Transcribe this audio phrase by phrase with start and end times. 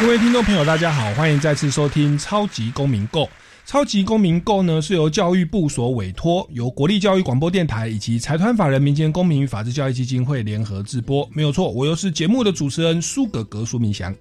[0.00, 3.22] 各位听众朋友，大家好，欢迎再次收听《超级公民购》。
[3.66, 11.28] 超级公民购呢是由教育部所委托，由国立教育广播电台以及财团法人民间公民与法制教育基金会联合制播。
[11.32, 14.14] 没有错，我又是节目的主持人苏格格苏明祥。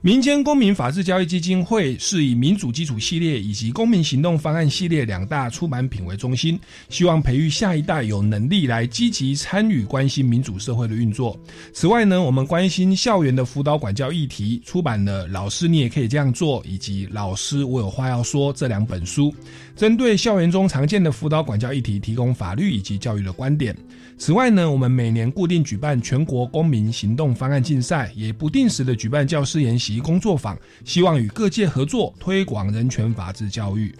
[0.00, 11.36] 民间公民法治教育基金会是以民主基础系列以及公民行动方案系列两大出版品为中心，希望培育下一代有能力来积极参与、关心民主社会的运作。
[11.72, 19.34] 此外呢，我们关心校园的辅导管教议题，出版了《老师你也可以这样做》以及《老师我有话要说》这两本书，
[19.74, 23.76] 针对校园中常见的辅导管教议题，提供法律以及教育的观点。
[24.16, 33.94] 此外呢，我们每年固定举办全国公民行动方案竞赛，也不定时的举办教师研习工作坊，希望与各界合作推广人权法治教育。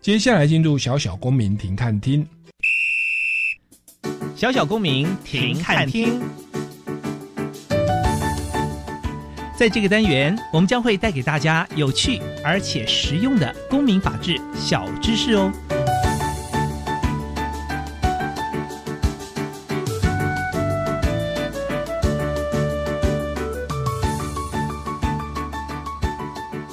[0.00, 2.26] 接下来进入小小公民庭看厅，
[4.34, 6.20] 小小公民庭看厅。
[9.56, 15.52] 在这个单元，我们将会带给大家有趣而且实用的公民法治小知识哦。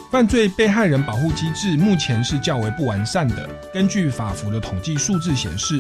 [0.09, 3.47] 犯罪被害人保护机制目前是较为不完善的。
[3.71, 5.79] 根据法服的统计数字显示，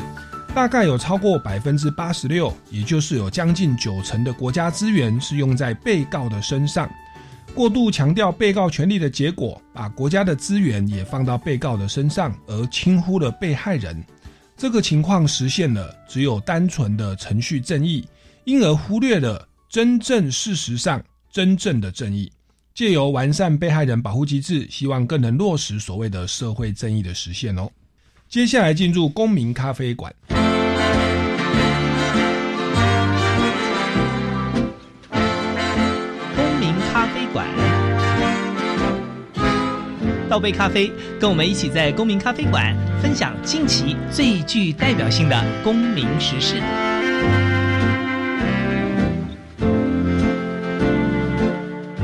[0.53, 6.87] 大概有超过百分之八十六，也就是有将近九成的国家资源是用在被告的身上。
[7.55, 13.99] 过度强调被告权利的结果，把国家的资源也放到被告的身上，而轻忽了被害人。
[14.55, 18.07] 这个情况实现了只有单纯的程序正义，
[18.43, 22.31] 因而忽略了真正事实上真正的正义。
[22.79, 27.69] 借由完善被害人保护机制，希望更能落实所谓的社会正义的实现哦。
[28.29, 30.15] 接下来进入公民咖啡馆。
[36.33, 37.45] 公民咖啡馆，
[40.29, 40.89] 倒杯咖啡，
[41.19, 46.61] 跟我们一起在公民咖啡馆分享近期最具代表性的公民时事。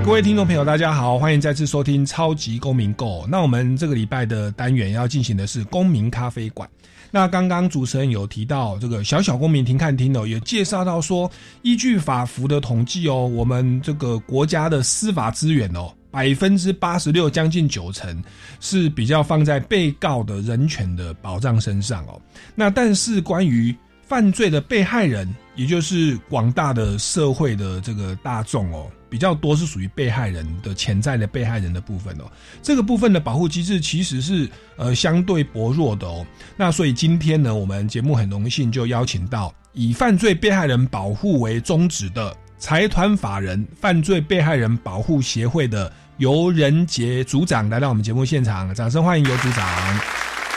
[0.05, 3.23] 各位听众朋友，大家好，欢迎再次收听《超级公民购》。
[3.27, 6.69] 那我们这个礼拜的单元要进行的是公民咖啡馆。
[7.09, 11.29] 那刚刚主持人有提到这个小小公民庭看厅哦，有介绍到说，
[11.63, 18.23] 依据法服的统计哦，我们这个国家的司法资源哦，百分之八十六，将近九成
[18.59, 22.21] 是比较放在被告的人权的保障身上哦。
[22.53, 28.89] 那但是关于犯罪的被害人，也就是广大的社会的这个大众哦。
[29.07, 32.25] 比较多是属于被害人的潜在的被害人的部分哦，
[32.61, 36.25] 这个部分的保护机制其实是呃相对薄弱的哦。
[36.57, 49.99] 那所以今天呢，我们节目很荣幸就邀请到以犯罪被害人保护为宗旨的财团法人犯罪被害人保护协会的尤仁杰组长来到我们节目现场，掌声欢迎尤组长。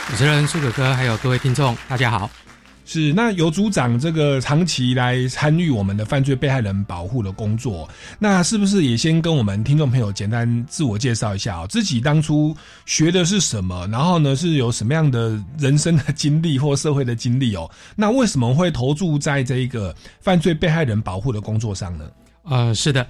[0.09, 2.29] 主持人苏可哥，还有各位听众，大家好。
[2.91, 11.67] 是，那由组长这个长期来参与我们的犯罪被害人保护的工作，那是不是也先跟我们听众朋友简单自我介绍一下哦？
[11.69, 12.51] 自己当初
[12.87, 13.87] 学的是什么？
[13.91, 17.69] 然后呢，是有什么样的人生的经历或社会的经历哦？
[17.95, 22.09] 那为什么会投注在这一个犯罪被害人保护的工作上呢？
[22.45, 23.05] 呃，是的，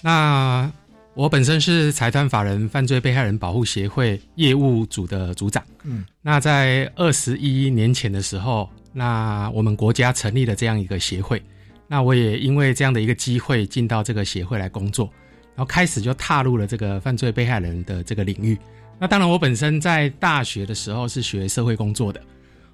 [0.00, 0.72] 那
[1.12, 5.62] 我本身是财团法人犯罪被害人保护协会业务组的组长。
[5.84, 8.66] 嗯，那在二十一年前的时候。
[8.92, 11.42] 那我们国家成立了这样一个协会，
[11.86, 15.08] 那我也因为这样的一个机会进到这个协会来工作，
[15.54, 18.58] 然后开始就踏入了这个犯罪被害人的这个领域。
[18.98, 22.20] 那当然，我本身在大学的时候是学社会工作的，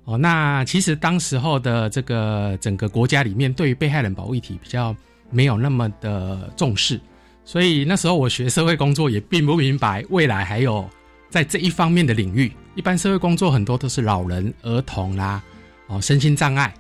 [0.05, 4.95] 哦，那其实当时候的这个整个国家里面对于被害人保护议题比较
[5.31, 7.01] 没有那么的重视，
[7.45, 10.89] 所以那时候我学社会工作也并不明白未来还有
[11.31, 12.51] 在这一方面的领域。
[12.75, 15.43] 一般社会工作很多都是老人、儿童啦。
[15.89, 16.75] 哦，身心障碍，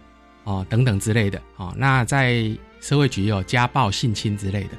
[0.44, 2.50] 哦等等之类的，哦，那在
[2.80, 4.70] 社会局有家暴、性侵之类的，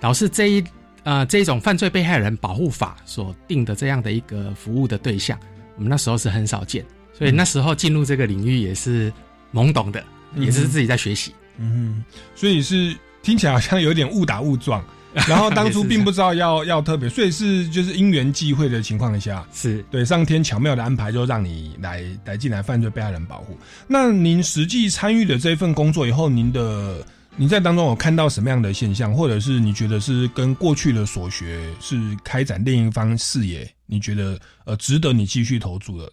[0.00, 0.64] 导致这一
[1.04, 5.38] 呃这种犯罪被害人保护法所定的这样的一个服务的对象，
[5.76, 9.12] 我们那时候是很少见，所以那时候进入这个领域也是
[9.52, 10.04] 懵懂的，
[10.34, 11.32] 也是自己在学习。
[11.58, 12.04] 嗯，
[12.34, 14.84] 所以是听起来好像有点误打误撞，
[15.26, 23.56] 然后当初并不知道要要特别，所以是就是因缘际会的情况下，是对上天巧妙的安排，就让你来来进来犯罪被害人保护。
[23.88, 27.02] 那您实际参与的这份工作以后，您的
[27.36, 36.12] 您在当中有看到什么样的现象，或者是你觉得是跟过去的所学是开展另一方视野，你觉得呃值得你继续投注的？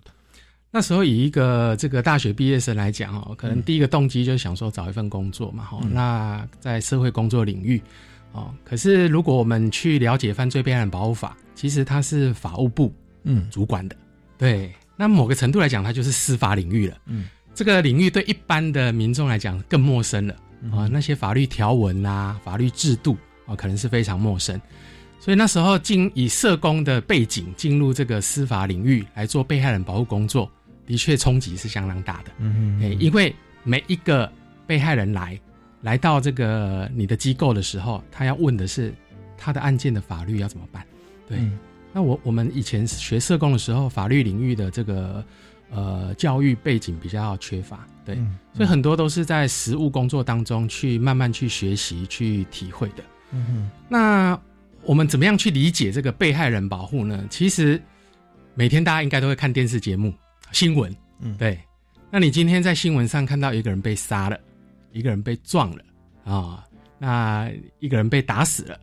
[0.71, 7.79] 那时候以一个这个大学毕业生来讲哦，可能第一个动机就是想说找一份工作嘛，哈、那在社会工作领域，
[8.33, 12.93] 哦，可是如果我们去了解犯罪被害人保护法，其实它是法务部
[13.23, 13.47] 嗯。
[13.49, 13.95] 主管的，
[14.37, 20.35] 对，那某个程度来讲，它就是司法领域了，嗯，这个领域对一般的民众来讲更陌生了，
[20.71, 23.15] 啊，那些法律条文啊、法律制度
[23.45, 24.59] 啊，可能是非常陌生。
[25.19, 30.51] 所以那时候进以社工的背景进入这个司法领域来做被害人保护工作，
[30.85, 32.31] 的确冲击是相当大的。
[32.39, 33.33] 嗯嗯，因为
[33.63, 34.29] 每一个
[34.67, 35.39] 被害人来
[35.83, 38.91] 来到这个你的机构的时候，他要问的是
[39.37, 40.83] 他的案件的法律要怎么办。
[41.27, 41.59] 对，嗯
[41.91, 45.23] 那我我们以前学社工的时候，法律领域的这个
[45.69, 53.03] 呃教育背景比较缺乏，对，嗯所以很多都是在实务工作当中去慢慢去学习、去体会的。
[53.31, 54.39] 嗯那
[54.83, 57.23] 我们怎么样去理解这个被害人保护呢？
[57.29, 57.79] 其实
[58.55, 60.13] 每天大家应该都会看电视节目、
[60.51, 61.59] 新闻，嗯对。
[62.09, 64.39] 那你今天在新闻上看到一个人被杀了，
[64.93, 65.83] 一个人被撞了
[66.23, 66.65] 啊、
[66.97, 68.79] 那一个人被打死了，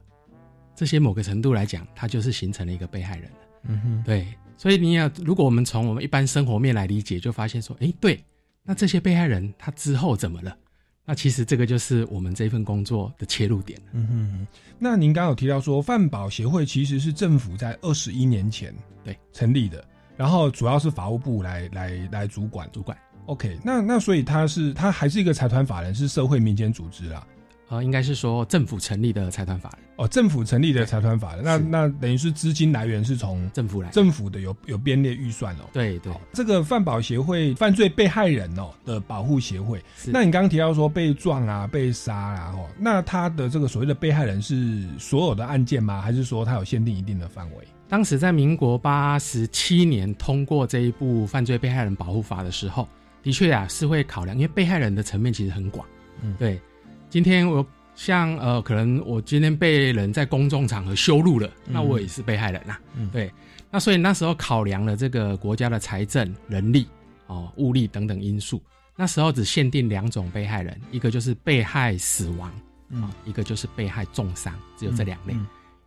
[0.74, 3.38] 这些某个程度来讲，他就是形成了一个被害人了。
[3.62, 4.26] 嗯哼对，
[4.58, 8.22] 所以你要，如果我们从我们一般生活面来理解，就发现说，哎，对，
[8.62, 10.54] 那这些被害人他之后怎么了？
[11.06, 13.80] 那其实这个就是我们这份工作的切入点。
[13.92, 14.46] 嗯哼，
[14.78, 19.82] 那您刚刚有提到说，饭保协会其实是政府在二十一年前对成立的，
[20.16, 22.68] 然后主要是法务部来来来主管。
[22.70, 22.96] 主管，
[23.30, 27.24] OK，那那所以他是他还是一个财团法人，是社会民间组织啦。
[27.68, 33.88] 呃，应该是说政府成立的财团法人，哦，政府成立的财团法人，那那等于是资金来源是从政府来。
[33.90, 35.60] 政府的有有编列预算哦。
[35.72, 46.00] 对对，这个饭保协会犯罪被害人哦的保护协会，那你刚刚提到说被撞啊、被杀啊，哦，那他的这个所谓的被害人是所有的案件吗？
[46.00, 47.58] 还是说他有限定一定的范围？
[47.88, 52.88] 当时在民国八十七年通过这一部犯罪被害人保护法的时候，
[53.22, 55.86] 的确啊是会考量，因为被害人的层面其实很广。
[56.22, 56.34] 嗯。
[56.38, 56.60] 对，
[57.08, 57.64] 今天我
[57.94, 63.10] 像呃，可能我今天被人在公众场合羞辱了，那我也是被害人呐、嗯。
[63.10, 63.30] 对，
[63.70, 66.86] 那所以那时候考量了这个国家的财政、人力、
[67.26, 68.62] 哦物力等等因素，
[68.96, 72.52] 那时候只限定两种被害人，一个就是被害死亡，
[72.88, 73.02] 嗯。
[73.02, 75.34] 啊、一个就是被害重伤，只有这两类。
[75.34, 75.46] 嗯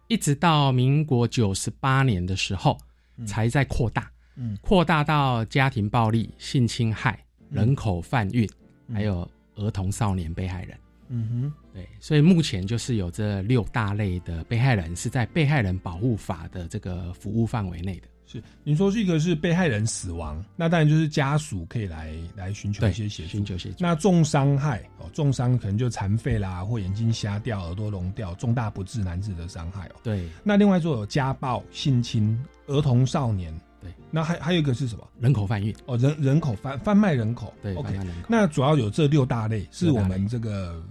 [0.09, 2.77] 一直到民国九十八年的时候，
[3.25, 7.19] 才在扩大，嗯扩大到家庭暴力、性侵害、
[7.49, 8.47] 人口贩运，
[8.87, 10.77] 嗯还有儿童少年被害人。
[11.09, 18.07] 嗯哼，对，所以目前就是有这六大类的被害人是在被害人保护法的这个服务范围内的。
[18.25, 23.45] 是您说是一个是被害人死亡，那当然就是家属可以来来寻求对，一些协助寻。
[23.45, 23.75] 求协助。
[23.79, 29.95] 那重伤害哦，重伤可能就残废啦，或眼睛瞎掉、耳朵聋掉，重大不治难治的伤害哦。
[30.03, 33.53] 对，那另外说有家暴、性侵、儿童少年，
[33.83, 35.07] 对，那还还有一个是什么？
[35.19, 37.53] 人口贩运，哦，人人口贩贩卖人口。
[37.61, 37.97] 对，贩，OK。
[37.97, 38.27] 卖人口。
[38.27, 40.81] 那主要有这六大类，是我们这个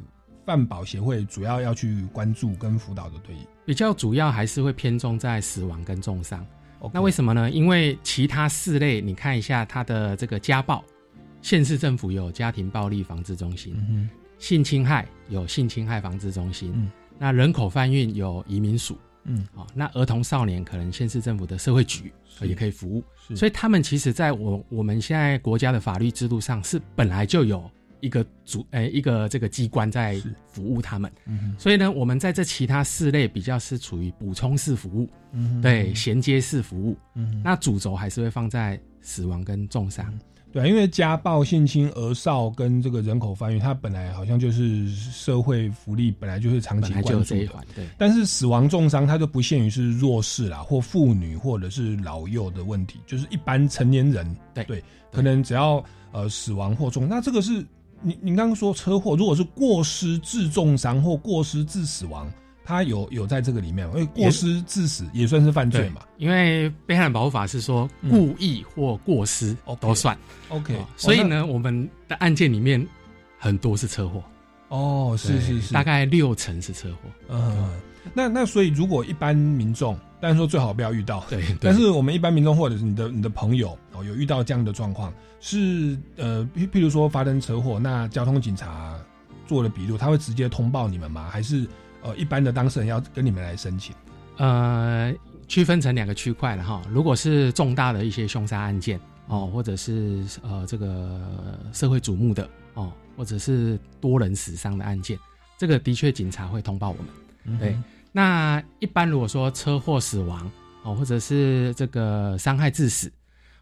[0.44, 3.42] 饭保协会主要要去关注跟辅导的对应。
[3.64, 6.46] 比较主要还是会偏重在死亡跟重伤。
[6.92, 7.50] 那为什么呢？
[7.50, 10.84] 因为其他四类，你看一下它的这个家暴，
[11.40, 18.98] 县市政府有家庭暴力防治中心；嗯性侵害有性侵害防治中心；嗯那人口贩运有移民署。
[19.24, 19.46] 嗯。
[19.54, 22.46] 好、那儿童少年可能县市政府的社会局是。
[22.46, 23.36] 也可以服务，是。
[23.36, 40.12] 所以他们其实在我我们现在国家的法律制度上是本来就有一个主诶、一个这个机关在服务他们，嗯所以呢，我们在这其他四类比较是处于补充式服务，嗯对衔接式服务，嗯那主轴还是会放在死亡跟重伤，
[40.52, 47.48] 对啊，因为家暴、性侵、儿少跟这个人口贩运，它本来好像就是社会福利本来就是长期关注的。
[47.74, 55.82] 对但是死亡重伤，它就不限于是弱势啦，或妇女或者是老幼的问题，就是一般成年人，对对，可能只要
[56.12, 57.64] 呃死亡或重，那这个是
[58.02, 62.30] 你你刚刚说车祸，如果是过失致重伤或过失致死亡，
[62.64, 66.02] 它有有在这个里面，因为过失致死也算是犯罪嘛。
[66.18, 68.10] 因为被害人保护法是说嗯。
[68.10, 70.16] 故意或过失 OK 都算
[70.48, 72.86] ，OK，、哦所以呢，我们的案件里面
[73.38, 74.22] 很多是车祸，
[74.68, 77.70] 哦，是是是，大概六成是车祸，嗯，
[78.14, 81.56] 那那所以如果一般民众，当然说最好不要遇到，对，对。
[81.60, 88.96] 但是我们一般民众或者是你的你的朋友哦，有遇到这样的状况，是呃，譬譬如说发生车祸，那交通警察
[89.46, 91.28] 做了笔录，他会直接通报你们吗？
[91.30, 91.66] 还是
[92.02, 93.94] 呃一般的当事人要跟你们来申请？
[94.38, 95.14] 呃，
[95.46, 96.82] 区分成两个区块了哈。
[96.90, 101.20] 如果是重大的一些凶杀案件哦，或者是呃这个
[101.72, 105.18] 社会瞩目的哦，或者是多人死伤的案件，
[105.58, 107.58] 这个的确警察会通报我们。
[107.58, 107.76] 对，
[108.10, 110.50] 那一般如果说车祸死亡
[110.82, 113.12] 哦，或者是这个伤害致死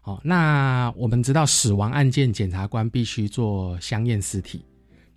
[0.03, 4.65] 哦，那我们知道死亡案件，检察官必须做相验尸体。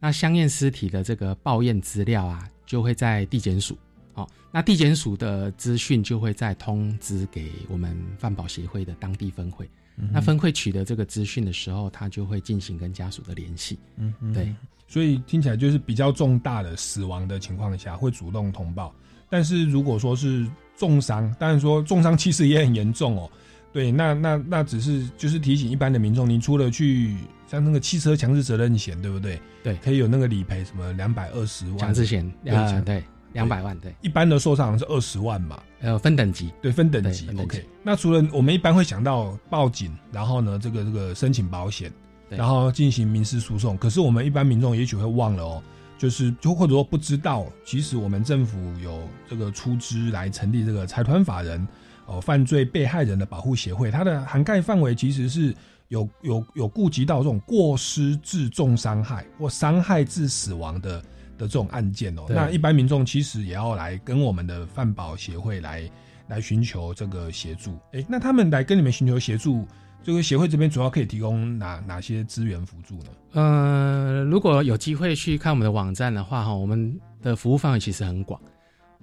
[0.00, 3.78] 那相验尸体的这个报验资料啊，就会在地检署。
[4.14, 9.71] 哦，那地检署的资讯就会再通知给我们饭保协会的当地分会。
[10.12, 13.78] 那分会取得这个资讯的时候，他就会进行跟家属的联系。
[13.97, 14.52] 嗯，对。
[14.88, 18.93] 所以听起来就是比较重大的死亡的情况下会主动通报，
[19.31, 20.45] 但是如果说是
[20.76, 23.31] 重伤，当然说重伤其实也很严重哦。
[23.73, 27.16] 对，那那那只是就是提醒一般的民众，您除了去
[27.55, 29.41] 像那个汽车强制责任险，对不对？
[29.63, 33.03] 对，可以有那个理赔什么两百二十万强制险啊，对。
[33.33, 35.61] 两百万，对，一般的受伤是二十万嘛？
[35.81, 37.29] 呃，分等级，对，分等级。
[37.37, 41.91] OK，那除了我们一般会想到报警，然后呢，这个这个申请保险，
[42.29, 43.77] 然后进行民事诉讼。
[43.77, 45.63] 可是我们一般民众也许会忘了哦，
[45.99, 51.67] 就是就或者说不知道，其实我们政府有这个出资来成立这个财团法人
[52.07, 55.53] 哦，犯罪被害人的保护协会，它的涵盖范围其实是
[55.88, 61.03] 有有有顾及到这种过失致重伤害或伤害致死亡的。
[61.37, 65.91] 的这种案件哦，那一般民众其实也要来跟我们的饭保协会来
[66.29, 67.76] 来寻求这个协助。
[67.91, 69.67] 哎，那他们来跟你们寻求协助，
[70.00, 73.11] 这个协会这边主要可以提供哪哪些资源辅助呢？
[73.33, 78.41] 呃，如果有机会去看我们的网站的话，哈，我们的服务范围其实很广，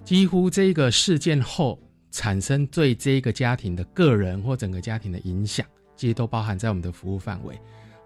[0.02, 1.78] 几乎这个事件后
[2.10, 5.66] 产生对这个家庭的个人或整个家庭的影响，
[6.02, 7.56] 这些都包含在我们的服务范围。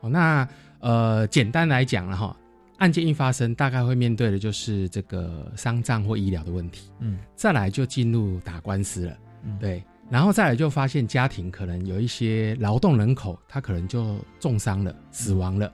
[0.02, 0.46] 哦，那
[0.80, 2.36] 呃，简单来讲了哈。
[2.76, 6.90] 案件一发生，大概会面对的就是这个丧葬或医疗的问题。
[6.98, 9.16] 嗯，再来就进入打官司了。
[9.44, 15.72] 嗯，对，然后再来就发现家庭可能有一些劳动人口，他可能就重伤了、死亡了，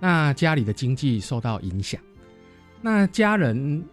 [0.00, 2.00] 那家里的经济受到影响。
[2.80, 3.84] 那家人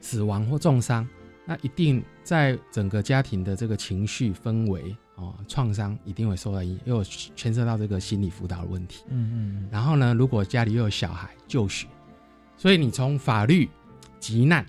[0.00, 1.06] 死亡或重伤，
[1.44, 4.96] 那一定在整个家庭的这个情绪氛围。
[5.20, 9.04] 哦，创伤一定会受到影响，又牵涉到这个心理辅导的问题。
[9.08, 9.68] 嗯嗯。
[9.70, 11.86] 然后呢，如果家里又有小孩就学，
[12.56, 13.68] 所以你从法律、
[14.18, 14.64] 急难、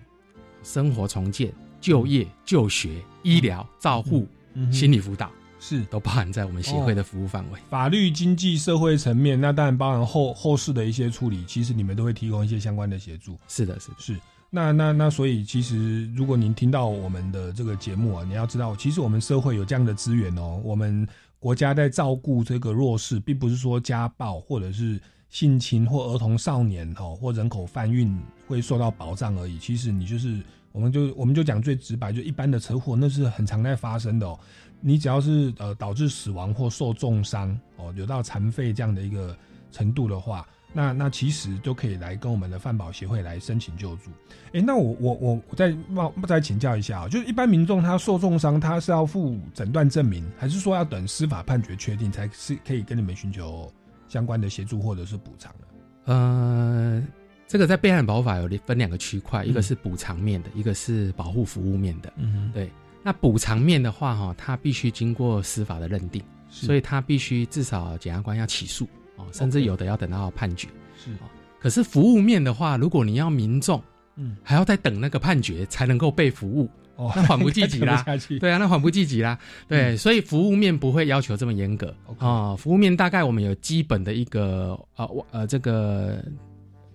[0.62, 4.28] 生活重建、就业、就学、医疗、照护、
[4.72, 7.60] 心理辅导，是都包含在我们协会的服务范围。
[7.70, 13.38] 法律、经济、社会层面，那当然包含后后事的一些处理，其实你们都会提供一些相关的协助。
[13.48, 14.18] 是的，是的，是。
[14.54, 20.60] 那那那，所以其实如果您听到我们的这个节目啊，你要知道，其实我们社会有这样的资源哦。
[20.62, 21.08] 我们
[21.40, 28.14] 国家在照顾这个弱势，并不是说家暴或者是性侵或儿童少年哦或人口贩运
[28.46, 29.58] 会受到保障而已。
[29.58, 30.42] 其实你就是，
[30.74, 34.38] 我们就我们就讲最直白，就一般的车祸，那是很常在发生的哦。
[34.82, 39.34] 你只要是呃导致死亡或受重伤哦，有到残废这样的一个
[39.72, 40.46] 程度的话。
[40.74, 44.10] 那那其实都可以来跟我们的饭保协会来申请救助。
[44.54, 53.72] 哎，那我我我我再冒再请教一下啊，就是一般民众他受重伤，他是要附诊断证明，还是说要等司法判决确定才是可以跟你们寻求
[54.08, 55.68] 相关的协助或者是补偿呢？
[56.06, 57.04] 呃，
[57.48, 62.12] 这个在被害人保护法有分两个区块，一个是补偿面的，一个是保护服务面的。
[62.16, 62.70] 嗯，对。
[63.04, 68.88] 那补偿面的话，哈，它必须经过司法的认定，所以它必须至少检察官要起诉。
[69.32, 71.30] 甚至有的要等到判决，是啊。
[71.60, 73.82] 可是服务面的话，如果你要民众，
[74.16, 78.04] 嗯，还要再等那个判决才能够被服务，哦，那缓不济急啦。
[78.42, 79.38] 对啊，那缓不济急啦。
[79.68, 82.56] 对，所以服务面不会要求这么严格啊。
[82.56, 86.24] 服务面大概我们有基本的一个呃呃这个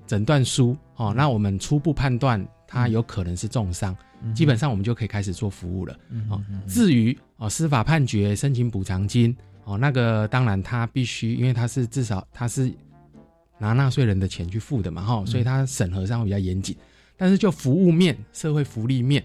[0.06, 3.96] 诊断书哦，那我们初步判断他有可能是重伤，
[4.34, 5.96] 基本上我们就可以开始做服务了。
[6.28, 9.34] 哦，至于哦司法判决申请补偿金。
[9.66, 12.72] 哦，那个当然他必须，因为他是至少他是
[13.58, 16.76] 拿纳税人的钱去付的嘛，哈，所以他审核上会比较严谨。
[17.16, 19.20] 但是就服务面、社会福利面，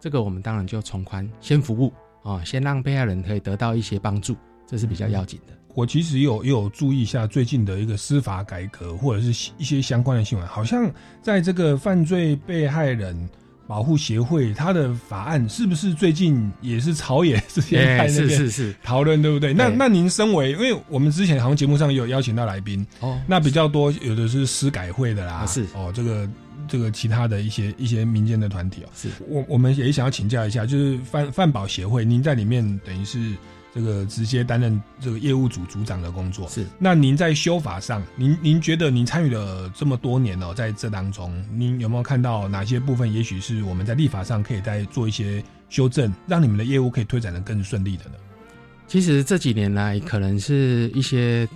[0.00, 4.34] 这个我们当然就从宽先服务啊，先让被害人可以得到一些帮助，
[4.66, 5.52] 这是比较要紧的。
[5.74, 13.28] 我其实有有注意一下最近的一个司法改革，或者是一些相关的新闻，好像在这个犯罪被害人。
[13.66, 19.54] 保护协会它的法案是不是最近也是朝野之间在那边讨论，对不对？
[19.54, 25.64] 那那您身为，因为我们之前好像节目上有邀请到来宾哦，那比较多有的是司改会的啦，是。
[25.74, 26.28] 哦，这个
[26.68, 29.08] 这个其他的一些一些民间的团体哦，是。
[29.26, 33.18] 我我们也想要请教一下，就是范范保协会，您在里面等于是
[33.74, 36.48] 这个直接担任这个业务组组长的工作。
[36.48, 48.16] 是，那您在修法上，您您觉得您参与了这么多年哦，在这当中，您有没有看到哪些部分，也许是我们在立法上可以再做一些修正，让你们的业务可以推展的更顺利的呢？
[48.86, 51.48] 其实这几年来，可能是一些。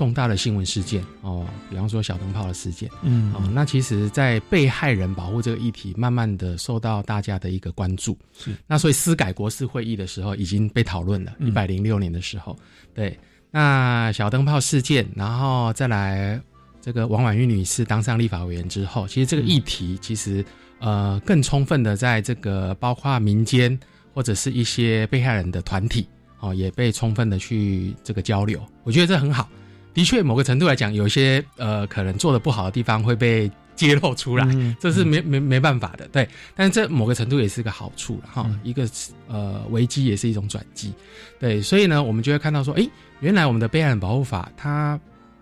[0.00, 8.16] 重大的新闻事件哦，比方说小灯泡的事件，嗯，哦，那其实，在被害人保护这个议题，慢慢的受到大家的一个关注。
[8.32, 12.56] 是，那所以司改国事会议的时候已经被讨论了，一百零六年的时候，
[12.94, 13.14] 对，
[13.50, 16.40] 那小灯泡事件，然后再来
[16.80, 20.42] 这个王婉玉女士当上立法委员之后，其实这个议题其实
[20.78, 23.78] 呃更充分的在这个包括民间
[24.14, 29.46] 或者是一些被害人的团体哦，也被充分的去这个交流，我觉得这很好。
[29.92, 34.46] 的确，某个程度来讲，有一些呃可能做的不好的地方会被揭露出来，
[34.78, 36.28] 这是没没没办法的，对。
[36.54, 38.88] 但是这某个程度也是个好处了哈，一个
[39.26, 40.92] 呃危机也是一种转机，
[41.38, 41.60] 对。
[41.60, 42.88] 所以呢，我们就会看到说，哎，
[43.20, 44.98] 原来我们的备案保护法它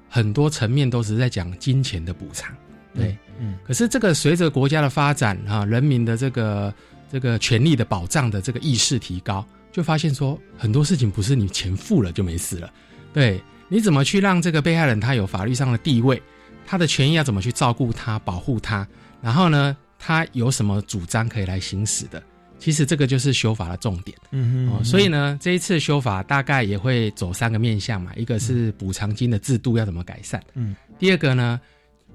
[0.08, 2.54] 很多层面都是在讲金钱的补偿，
[2.94, 3.58] 对，嗯。
[3.66, 6.72] 可是这个随着国家的发展哈，人民的这个
[7.12, 12.72] 这个权利的保障的这个意识提高，就发现说很多事情不是你钱付了就没事了，
[13.12, 13.38] 对。
[13.68, 16.20] 你怎么去让这个被害人他有法律上的地位？
[16.66, 18.86] 他的权益要怎么去照顾他、保护他？
[19.22, 22.22] 然后呢，他有什么主张可以来行使的？
[22.58, 24.16] 其实这个就是修法的重点。
[24.32, 24.84] 嗯哼。
[24.84, 30.42] 所以呢，这一次修法大概也会走三个面向嘛，一个是补偿金的制度要怎么改善？
[30.54, 30.74] 嗯。
[30.98, 31.60] 第二个呢，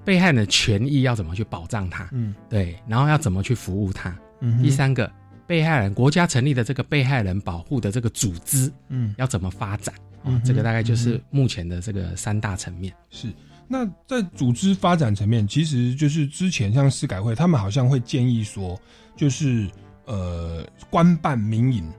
[0.04, 2.08] 被害人的权益要怎么去保障他？
[2.12, 2.34] 嗯。
[2.48, 4.16] 对，然后要怎么去服务他？
[4.40, 4.62] 嗯。
[4.62, 5.10] 第三个，
[5.46, 9.94] 被害人国家成立的这个被害人保护的这个组织，嗯，要怎么发展？
[10.24, 12.94] 嗯，这个大概就是目前的这个三大层面。
[13.10, 13.28] 是，
[13.68, 18.80] 那在组织发展层面，其实就是之前像市改会，他们好像会建议说，
[19.16, 19.68] 就是
[20.06, 21.92] 呃，官办民营，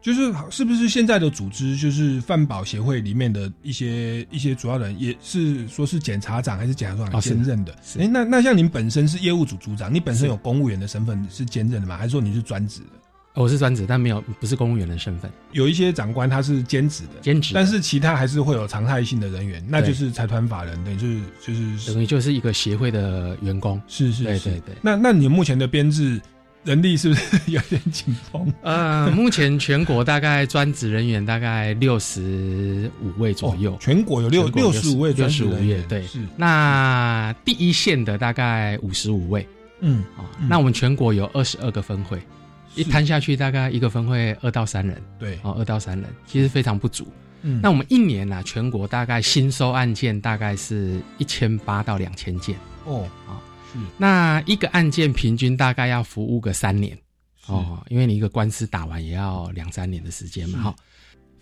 [0.00, 7.74] 就是是不是现在的组织，就是饭保协会里面的一些一些主要人，也是说是检察长还是检察长兼任的？
[7.98, 11.96] 哎，那那像您本身是业务组组长，你本身有公务员的身份是兼任的吗？
[11.96, 12.86] 还是说你是专职的？
[13.34, 15.30] 我是专职，但没有不是公务员的身份。
[15.52, 23.80] 有一些长官他是兼职的，兼职，但是其他还是会有常态性的人员，那就是财团法人，等于就是就是等于就是一个协会的员工。
[23.86, 24.74] 是是，对对对。
[24.82, 26.20] 那那你目前的编制
[26.64, 28.52] 人力是不是有点紧绷？
[28.62, 36.02] 呃，目前全国大概专职人员大概六十五位左右，全国有六六十五位专职人员，对。
[36.06, 36.18] 是。
[36.36, 39.46] 那第一线的大概五十五位，
[39.80, 42.20] 嗯，啊，那我们全国有二十二个分会。
[42.74, 47.10] 一摊下去，大概一个分会二到三人，对，哦，二到三人，其实非常不足。
[47.42, 52.56] 嗯，那我们一年呢，全国大概新收案件大概是一千八到两千件。
[52.84, 53.47] 哦，啊，是。
[53.96, 56.96] 那一个案件平均大概要服务个三年，
[57.46, 60.76] 哦，因为你一个官司打完也要两三年的时间嘛，哈。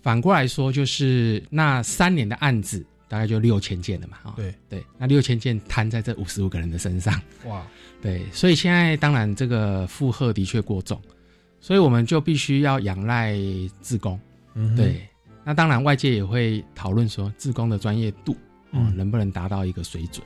[0.01, 4.33] 反过来说，就是那三年的案子大概就六千件了嘛，哈。
[4.35, 7.13] 对对，那六千件摊在这五十五个人的身上，
[7.45, 7.65] 哇，
[8.01, 11.01] 对，所以现在当然这个负荷的确过重。
[11.59, 13.35] 所以我们就必须要仰赖
[13.81, 14.17] 自工，
[14.75, 15.01] 对。
[15.43, 18.37] 那当然，外界也会讨论说，自工的专业度，
[18.71, 20.25] 嗯，能不能达到一个水准？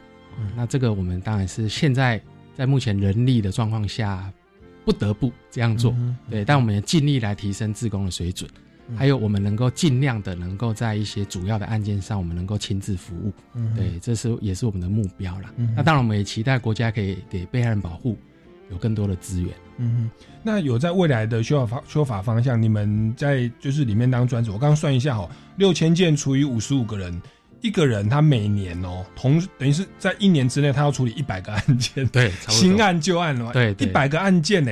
[0.55, 2.21] 那这个我们当然是现在
[2.55, 4.31] 在目前人力的状况下，
[4.85, 5.95] 不得不这样做，
[6.29, 6.43] 对。
[6.43, 8.49] 但我们也尽力来提升自工的水准，
[8.95, 13.33] 还有我们能够尽量的能够在一些主要的案件上，我们能够亲自服务，
[13.75, 15.49] 对，这是也是我们的目标了。
[15.75, 18.17] 那当然，我们也期待国家可以给被害人保护。
[18.69, 20.09] 有更多的资源，嗯，
[20.41, 27.21] 那有在未来的修法方修法方向，你们在就是里面当专职，我刚刚算一下哈，六千件除以五十五个人，
[27.61, 34.71] 一个人他每年哦，同等于是在一年之内，他要处理一百个案件，对，新案旧案了嘛，对，一百个案件呢。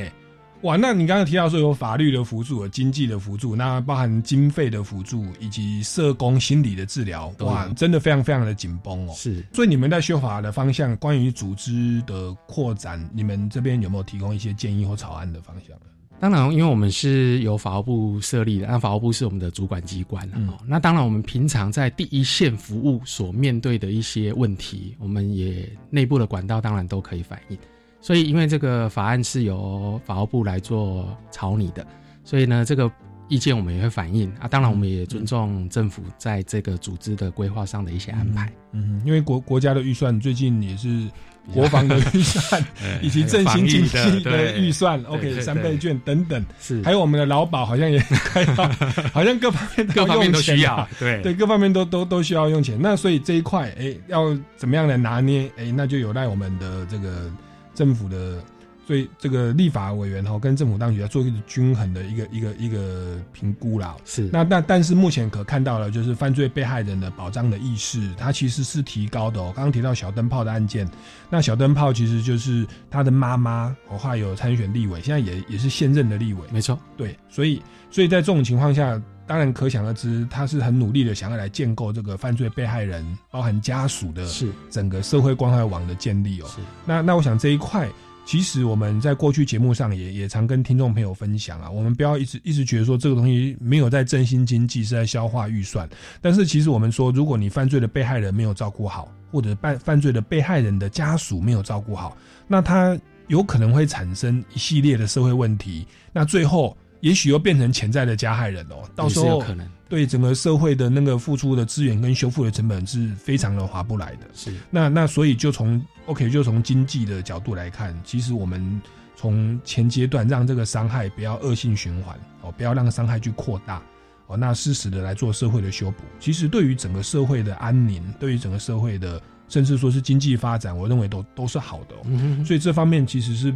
[0.64, 9.14] 哇，那你刚刚提到说有法律的辅助、有经济的辅助，那包含经费的辅助以及社工心理的治疗，哇，真的非常非常的紧绷哦。
[9.16, 15.78] 是，所以你们在修法的方向，关于组织的扩展，你们这边有没有提供一些建议或草案的方向？
[16.20, 20.60] 当然，因为我们是由法务部设立的，那法务部是我们的主管机关哦。
[20.68, 27.58] 那当然，我们平常在第一线服务所面对的一些问题，我们也内部的管道当然都可以反映。
[28.02, 31.88] 所以，因为这个法案是由法务部来做草拟的，
[32.24, 32.92] 所以呢，这个
[33.30, 34.48] 意见我们也会反映啊。
[34.48, 38.52] 当然，我们也尊重政府在这个组织的规划上的一些安排。
[38.74, 41.08] 嗯，因为国国家的预算最近也是
[41.54, 42.64] 国防的预算，
[43.02, 48.70] 以及振兴经济的预算，OK，三倍券等等，是还有我们的劳保好像也开到，
[49.14, 52.78] 好像各方面各方面都需要，对对，各方面都都都需要用钱。
[52.82, 55.50] 那所以这一块，哎，要怎么样来拿捏？
[55.58, 57.32] 哎，那就有赖我们的这个。
[57.76, 58.44] 政府的
[58.90, 63.96] 所以这个立法委员哈跟政府当局要做一个均衡的一个一个一个评估啦。
[64.04, 69.54] 是，那那但是目前可看到了，就是犯罪被害人的保障的意识，它其实是提高的哦。
[69.56, 70.90] 刚刚提到小灯泡的案件，
[71.30, 76.42] 那小灯泡其实就是他的妈妈，哦，还有参选立委，现在也也是现任的立委。
[76.52, 86.48] 没错，对，所以所以在这种情况下，当然可想而知，他是很努力的想要来建构这个犯罪被害人，包含家属的，是整个社会关怀网的建立哦。
[86.48, 87.88] 是，那那我想这一块。
[88.30, 95.90] 其实我们在过去节目上也也常跟听众朋友分享啊，我们不要一直一直觉得说这个东西没有在振兴经济，是在消化预算。
[96.22, 102.16] 但是其实我们说，如果你犯罪的被害人没有照顾好，或者犯犯罪的被害人的家属没有照顾好，
[102.48, 102.96] 那他
[103.30, 105.88] 有可能会产生一系列的社会问题。
[106.14, 109.68] 那最后也许又变成潜在的加害人哦，到时候可能。
[109.90, 114.28] 对整个社会的那个付出的资源跟修复的成本是非常的划不来的。
[114.36, 118.82] 是，那那所以就从 OK 就从经济的角度来看，其实我们
[119.16, 123.82] 从前阶段让这个伤害不要恶性循环哦，不要让伤害去扩大
[124.26, 131.96] 哦，那适时的来做社会的修补，其实对于整个社会的安宁，对于整个社会的甚至说是经济发展，我认为都都是好的。
[132.06, 133.56] 嗯所以这方面其实是。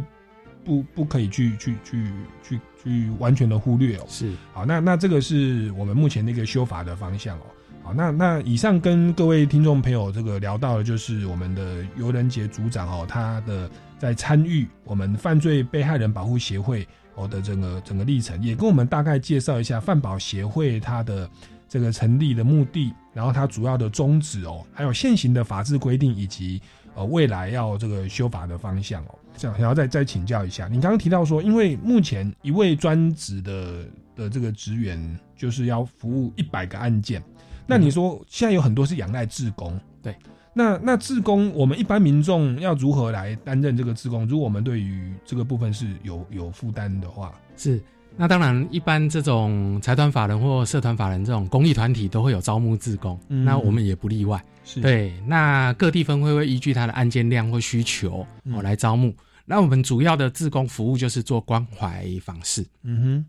[0.66, 2.10] 不不可以去去去
[2.42, 4.06] 去去完全的忽略哦。
[4.08, 7.42] 是好，那那这个是我们目前的一个修法的方向哦。
[7.84, 21.28] 好，那那以上跟各位听众朋友这个聊到的就是我们的游仁杰组长哦，他的在参与我们犯罪被害人保护协会哦的整个整个历程，也跟我们大概介绍一下范保协会它的
[21.68, 26.62] 这个成立的目的，然后它主要的宗旨哦，还有现行的法制规定以及
[26.94, 29.18] 呃未来要这个修法的方向哦。
[29.36, 33.84] 这样，想要再再请教一下，你刚刚提到说，因为目前一位专职的
[34.16, 37.22] 的这个职员就是要服务一百个案件，
[37.66, 40.16] 那你说现在有很多是仰赖志工，对，
[40.52, 44.26] 那那志工，我们一般民众要如何来担任这个志工？
[44.26, 47.82] 如果我们对于这个部分是有有负担的话，是。
[48.16, 54.40] 那当然，一般这种财团法人或社团法人这种公益团体都会有招募志工，那我们也不例外。
[54.64, 59.12] 是对，那各地分会会依据他的案件量或需求哦来招募。
[59.44, 62.64] 那我们主要的志工服务就是做关怀访视。
[62.84, 63.26] 嗯哼，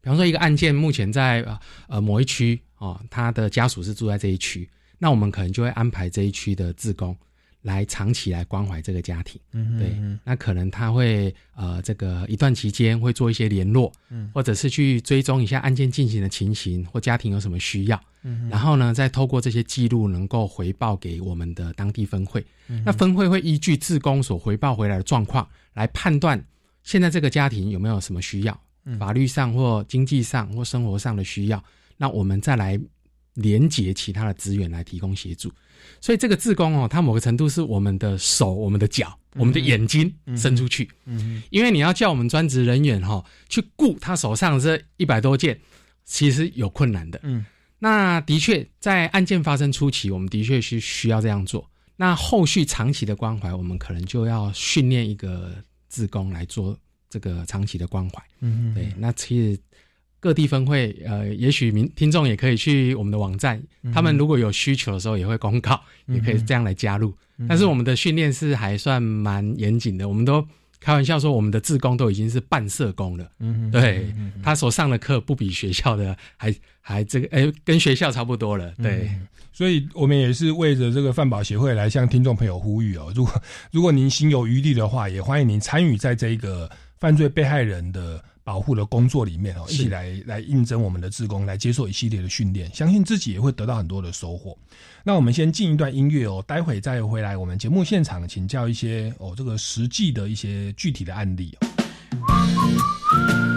[0.00, 1.46] 比方说一个案件目前在
[1.86, 7.16] 呃某一区哦，他的家属是住在这一区，那我们可能就会安排这一区的志工。
[7.62, 9.38] 来长期来关怀这个家庭，
[9.78, 9.92] 对，
[10.24, 22.46] 那可能他会呃，这个一段期间会做一些联络，嗯，或者是去追踪一下案件进行的情形或家庭有什么需要，嗯，然后呢，再透过这些记录能够回报给我们的当地分会，
[22.84, 26.42] 那分会会依据自工所回报回来的状况来判断
[26.84, 28.58] 现在这个家庭有没有什么需要，
[29.00, 31.62] 法律上或经济上或生活上的需要，
[31.98, 32.80] 那我们再来
[33.34, 35.52] 连接其他的资源来提供协助。
[36.00, 40.88] 所以这个自工哦，它某个程度是我们的手、我们的脚、我们的眼睛伸出去。
[41.04, 45.60] 嗯，因为你要叫我们专职人员哈去顾他手上这一百多件，
[46.04, 47.20] 其实有困难的。
[47.22, 47.44] 嗯，
[47.78, 51.68] 那的确在案件发生初期，我们的确是需要这样做。
[51.96, 55.54] 那后续长期的关怀，我们可能就要训练一个
[55.88, 56.76] 自工来做
[57.08, 58.22] 这个长期的关怀。
[58.40, 59.60] 嗯，对，那其实。
[60.20, 63.62] 各地分会，呃，也许民听众也可以去我们的网站，
[63.94, 67.14] 他们如果有需求的时候也会公告，也可以这样来加入。
[67.48, 70.44] 但是我们的训练是还算蛮严谨的，我们都
[70.80, 73.30] 开玩笑说，我们的志工都已经是半社工了。
[73.38, 78.72] 嗯，对他所上的课不比学校的还还这个，哎，跟学校差不多了。
[78.82, 79.08] 对，
[79.52, 88.20] 所以我们也是为着这个饭保协会来向听众朋友呼吁哦，如果如果您心有余力的话，也欢迎您参与在这个犯罪被害人的。
[88.48, 94.56] 保护的工作里面哦，一起来来应征我们的职工，来接受一系列的训练，相信自己也会得到很多的收获。
[95.04, 103.47] 那我们先进一段音乐哦，待会再回来我们节目现场请教一些哦，这个实际的一些具体的案例哦。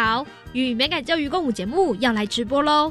[0.00, 0.26] 好！
[0.54, 2.90] 与美感教育共舞节目要来直播喽！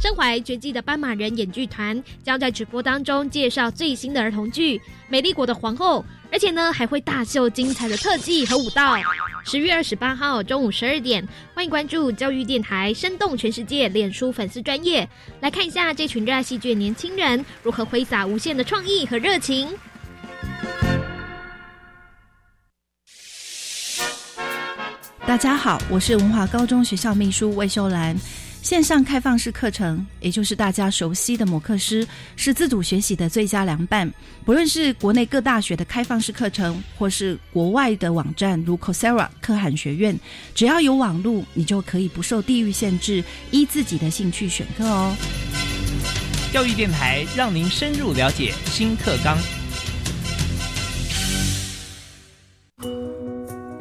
[0.00, 4.76] 身怀绝技的斑马人演剧团将在直播当中介绍最新的儿童剧
[5.08, 6.00] 《美丽国的皇后》，
[6.32, 8.96] 而且呢还会大秀精彩的特技和舞蹈。
[9.44, 15.08] 十月二十八号中午十二点，欢迎关注教育电台“生动全世界”脸书粉丝专业，
[15.40, 19.68] 来看一下这群热爱戏剧的年轻人如何挥洒无限的创意和热情。
[25.32, 28.14] 大家好，我是文华高中学校秘书魏秀兰。
[28.60, 34.12] 线上开放式课程，也就是大家熟悉的摩课师，是自主学习的最佳良伴。
[34.44, 40.14] 不论是国内各大学的开放式课程，或是国外的网站如 Coursera、可汗学院，
[40.54, 45.16] 只要有网路，你就可以不受地域限制，依自己的兴趣选课哦。
[46.52, 49.38] 教育电台让您深入了解新课纲。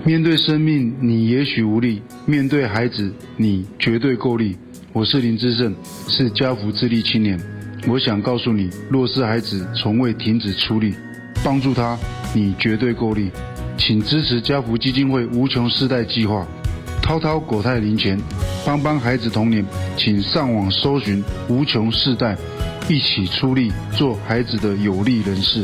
[0.04, 4.58] 面对生命，你也许无力；面对孩子，你绝对够力。
[4.94, 5.76] 我是林志胜，
[6.08, 7.40] 是家福智力青年。
[7.88, 10.96] 我想告诉你，若是孩子从未停止出力，
[11.44, 11.96] 帮助他，
[12.34, 13.30] 你绝对够力。
[13.78, 16.48] 请支持家福基金会无穷世代计划，
[17.04, 18.20] 滔滔国泰零钱，
[18.66, 19.64] 帮帮孩子童年。
[19.96, 22.36] 请上网搜寻无穷世代，
[22.90, 25.64] 一起出力，做孩子的有力人士。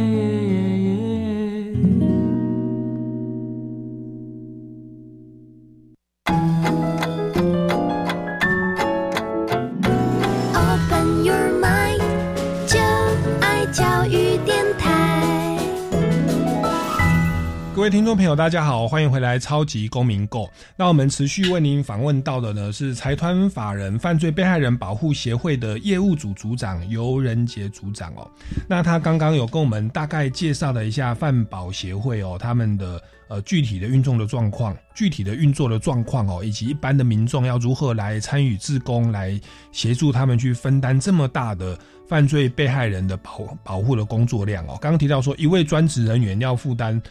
[17.91, 20.45] 听众朋友，大家好，欢迎回来《超级公民购》。
[20.77, 28.25] 那我们持续为您访问到的呢是财团法人犯罪被害人保护协会的业务组组长尤仁杰组长哦。
[28.65, 39.37] 那他刚刚有跟我们大概介绍了一下犯保协会哦，他们的呃具体的运作的状况、具体的运作的状况哦，以及一般的民众要如何来参与自工来
[39.73, 41.77] 协助他们去分担这么大的
[42.07, 44.77] 犯罪被害人的保保护的工作量哦。
[44.79, 47.01] 刚刚提到说，一位专职人员要负担。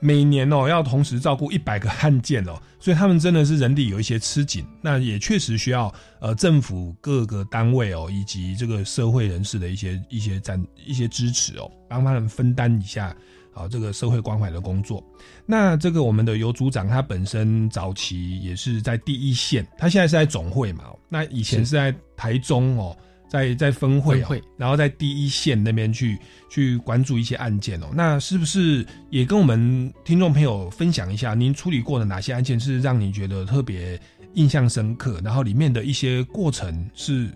[0.00, 13.14] 每年哦，要同时照顾一百个案件哦，所以他们真的是人力有一些吃紧，那也确实需要呃政府各个单位哦，以及这个社会人士的一些一些赞一些支持哦，帮他们分担一下
[13.52, 15.04] 啊这个社会关怀的工作。
[15.44, 22.96] 那这个我们的尤组长他本身早期也是在第一线，他现在是在总会嘛，那以前是在台中哦。
[23.30, 26.18] 在在分会，然后在第一线那边去
[26.50, 27.86] 去关注一些案件哦。
[27.94, 33.98] 那是不是也跟我们听众朋友分享一下，您处理过的哪些案件是让你觉得特别
[34.34, 35.20] 印象深刻？
[35.24, 37.30] 然后里面的一些过程是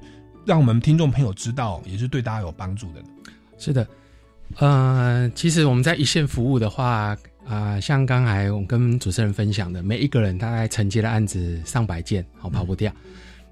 [0.44, 3.00] 让我们听众朋友知道，也是对大家有帮助的。
[3.56, 3.86] 是的，
[4.56, 12.92] 呃，其实我们在一线服务的话，啊，像刚才我跟主持人分享的，每一个人大概承接的案子上百件，好跑不掉。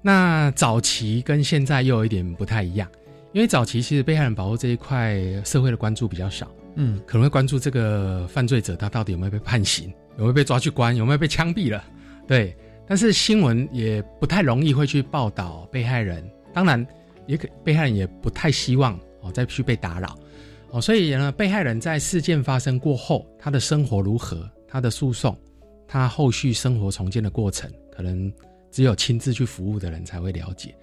[0.05, 2.87] 那早期跟现在又有一点不太一样，
[3.31, 9.87] 因为早期其实被害人保护这一块社会的关注比较少，嗯，可能会关注这个犯罪者他到底有没有被判刑，
[10.17, 11.81] 有没有被抓去关，有没有被枪毙了，
[12.27, 12.53] 对。
[12.85, 16.21] 但是新闻也不太容易会去报道被害人，
[16.53, 16.85] 当然
[17.25, 20.19] 也可被害人也不太希望哦再去被打扰，
[20.71, 25.33] 哦，所以呢，被害人在事件发生过后，他的生活如何，他的诉讼，
[25.87, 28.29] 他后续生活重建的过程，可能。
[28.73, 30.75] 只有亲自去服务的人才会了解，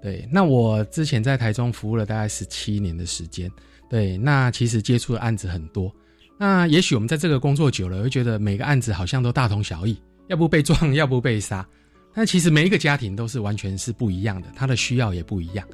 [0.00, 0.26] 对。
[0.30, 3.50] 那我之前在台中服务了大概十七年的时间，
[3.90, 4.16] 对。
[4.16, 5.92] 那其实接触的案子很多，
[6.38, 11.66] 那也许我们在这个工作久了，会觉得每个案子好像都大同小异，要不被撞，要不被杀。
[12.14, 15.66] 但其实每一个家庭都是完全是不一样的，他的需要也不一样。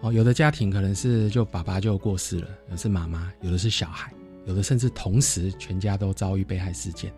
[0.00, 4.10] 哦，有的家庭可能是就爸爸就过世了，有的是妈妈，有的是小孩，
[4.46, 7.12] 有的甚至同时全家都遭遇被害事件。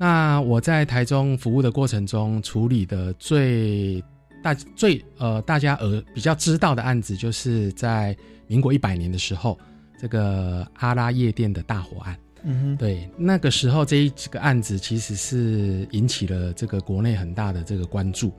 [0.00, 4.02] 那我在台中服务的过程中，处理的最
[4.42, 9.58] 大最呃大家呃比较知道的案子，就是在民国一百年的时候，
[10.00, 12.18] 这个阿拉夜店的大火案。
[12.44, 18.32] 嗯哼，对，那个时候这一这个案子其实是引起了这个国内很大的这个关注，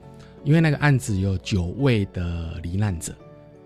[0.43, 3.13] 因为那个案子有九位的罹难者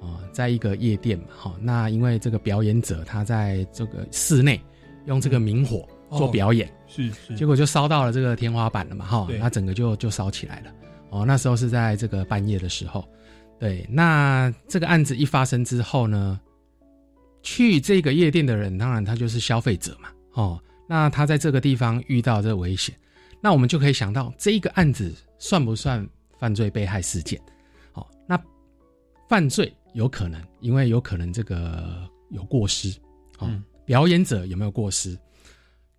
[0.02, 4.60] 啊，在一个夜店嘛，哈，那因为这个表演者他在这个室内
[5.06, 6.72] 用这个明火做表演。
[6.88, 10.72] 是是，结果就烧到了这个天花板了嘛，哈，那整个就就烧起来了。
[11.10, 13.08] 哦，那时候是在这个半夜的时候，
[13.60, 16.40] 对，那这个案子一发生之后呢，
[17.42, 22.94] 去这个夜店的人，当然他就是消费者嘛，哦，那他在这个地方遇到这个危险，
[23.42, 26.06] 那我们就可以想到这一个案子算不算
[26.38, 27.40] 犯罪被害事件？
[27.94, 28.40] 哦，那
[29.30, 32.94] 犯罪有可能，因为有可能这个有过失，
[33.40, 33.50] 哦，
[33.86, 35.18] 表演者有没有过失？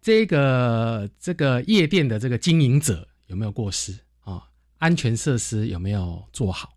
[0.06, 4.40] 这个这个夜店的这个经营者有没有过失啊？
[4.78, 6.72] 安全设施有没有做好？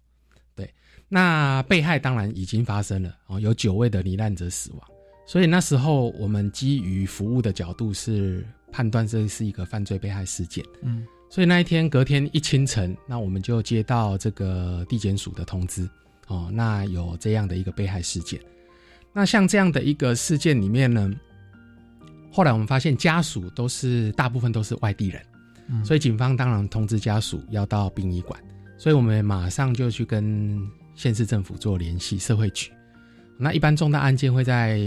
[0.56, 0.74] 对，
[1.08, 4.82] 那被害当然已经发生了啊，有九位的罹难者死亡，
[5.28, 10.66] 所以那时候我们基于服务的角度是判断这是一个犯罪被害事件。
[10.82, 15.88] 嗯，所以那一天隔天一清晨，那我们就接到这个地检署的通知
[16.30, 18.42] 哦，那有这样的一个被害事件。
[19.14, 21.14] 那像这样的一个事件里面呢？
[22.40, 25.22] 后来我们发现家属都是大部分都是外地人，
[25.84, 28.42] 所以警方当然通知家属要到殡仪馆，
[28.78, 30.58] 所以我们马上就去跟
[30.96, 32.72] 县市政府做联系，社会局。
[33.38, 34.78] 那一般重大案件会在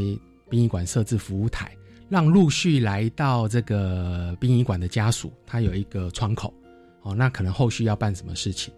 [0.49, 1.71] 殡仪馆设置服务台，
[2.09, 6.55] 让陆续来到这个殡仪馆的家属，他有一个窗口。
[7.03, 8.73] 哦，那可能后续要办什么事情，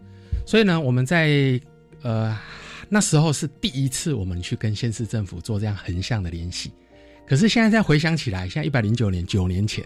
[0.44, 1.60] 所以呢，我们在
[2.02, 2.36] 呃
[2.88, 6.72] 那时候是第一次我们去跟县市政府做这样横向的联系。
[7.26, 9.84] 可是现在再回想起来，现在一百零九年九年前，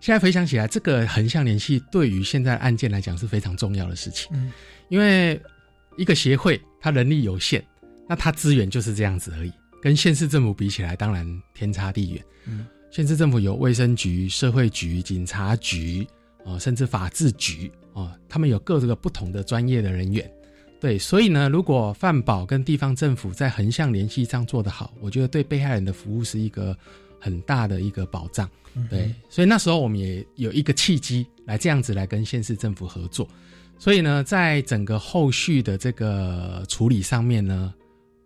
[0.00, 4.28] 现在回想起来，这个横向联系对于现在案件来讲是非常重要的事情。
[4.32, 4.52] 嗯，
[4.88, 5.40] 因为
[5.96, 7.64] 一个协会它人力有限，
[8.08, 12.24] 那它资源就是这样子而已，跟县市政府比起来，当然天差地远。
[12.46, 16.06] 嗯，县市政府有卫生局、社会局、警察局
[16.44, 20.30] 啊，甚至法制局啊，他们有各个不同的专业的人员。
[20.84, 26.76] 对，所以呢，如果饭保跟地方政府在横向联系上做得好，我觉得对被害人的服务是一个
[27.18, 28.46] 很大的一个保障。
[28.90, 33.26] 对，所以那时候我们也有一个契机来这样子来跟县市政府合作。
[33.78, 37.72] 所以呢，在整个后续的这个处理上面呢，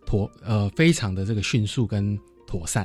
[0.04, 2.84] 妥呃非常的这个迅速跟妥善。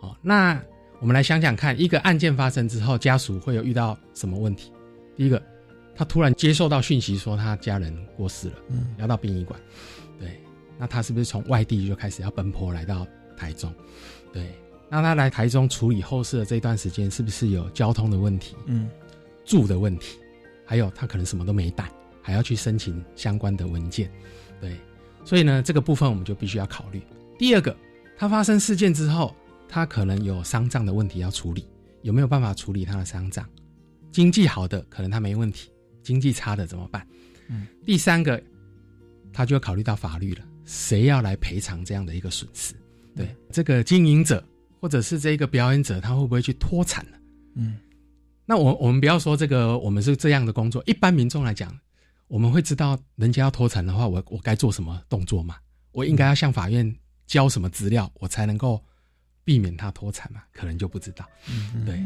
[0.00, 0.60] 哦，那
[0.98, 4.72] 我们来想想看，一个案件发生之后，家属会有遇到什么问题？
[5.16, 5.40] 第一个。
[5.94, 9.60] 他突然接受到讯息说他家人过世了，嗯，要到殡仪馆，
[10.18, 10.40] 对，
[10.78, 13.72] 那他是不是从外地就开始要奔波来到台中？
[14.32, 14.50] 对，
[14.88, 18.56] 那他来台中处理后事的这段时间，是不是有交通的问题？
[18.66, 18.88] 嗯，
[19.44, 20.18] 住的问题，
[20.64, 21.90] 还有他可能什么都没带，
[22.22, 24.10] 还要去申请相关的文件，
[24.60, 24.78] 对，
[25.24, 27.02] 所以呢，这个部分我们就必须要考虑。
[27.38, 27.76] 第二个，
[28.16, 29.34] 他发生事件之后，
[29.68, 31.66] 他可能有丧葬的问题要处理，
[32.00, 33.44] 有没有办法处理他的丧葬？
[34.10, 35.70] 经济好的，可能他没问题。
[36.02, 37.06] 经济差的怎么办？
[37.48, 38.42] 嗯，第三个，
[39.32, 42.74] 他就要考虑到法律了，谁要来赔偿这样的一个损失？
[43.14, 44.42] 对，这个经营者
[44.80, 47.18] 或者是这个表演者，他会不会去脱产呢？
[47.56, 47.78] 嗯，
[48.46, 51.76] 那我我们不要说这个，我们是这样的工作，一般民众来讲，
[52.28, 55.56] 我们会知道人家要脱产的话，我我该做什么动作吗？
[55.90, 56.94] 我应该要向法院
[57.26, 58.82] 交什么资料，我才能够
[59.44, 60.42] 避免他脱产嘛？
[60.52, 61.28] 可能就不知道。
[61.50, 62.00] 嗯，对，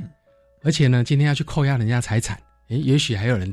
[0.62, 3.52] 而且呢，今天要去扣押人家财产，诶，也许还有人。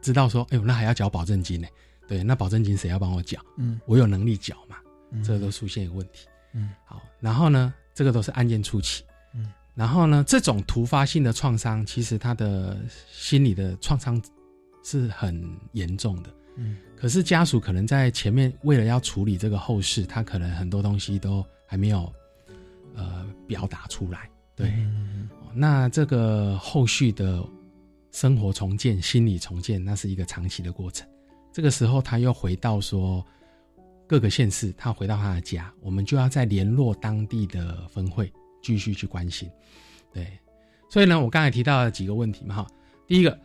[0.00, 1.68] 知道说，哎呦，那还要缴保证金呢？
[2.06, 3.40] 对，那保证金谁要帮我缴？
[3.56, 4.76] 嗯，我有能力缴嘛？
[5.24, 6.26] 这都出现一个问题。
[6.52, 9.04] 嗯，好，然后呢，这个都是案件初期。
[9.34, 12.76] 嗯，然后呢，这种突发性的创伤，其实他的
[13.10, 14.20] 心理的创伤
[14.82, 16.30] 是很严重的。
[16.56, 22.12] 嗯，可是家属可能在前面为了要处理这个后事，他可能很多东西都还没有
[22.94, 24.28] 呃表达出来。
[24.54, 24.72] 对，
[25.54, 27.44] 那这个后续的。
[28.14, 31.04] 生活重建、心理重建，那是一个长期的过程。
[31.52, 33.26] 这个时候，他又回到说
[34.06, 39.50] 各个县市，他回到他的家，我们就要再联络当地的分会，继续去关心。
[40.12, 40.38] 对，
[40.88, 42.66] 所以呢，我刚才提到了几个问题嘛，哈。
[43.08, 43.36] 第一个，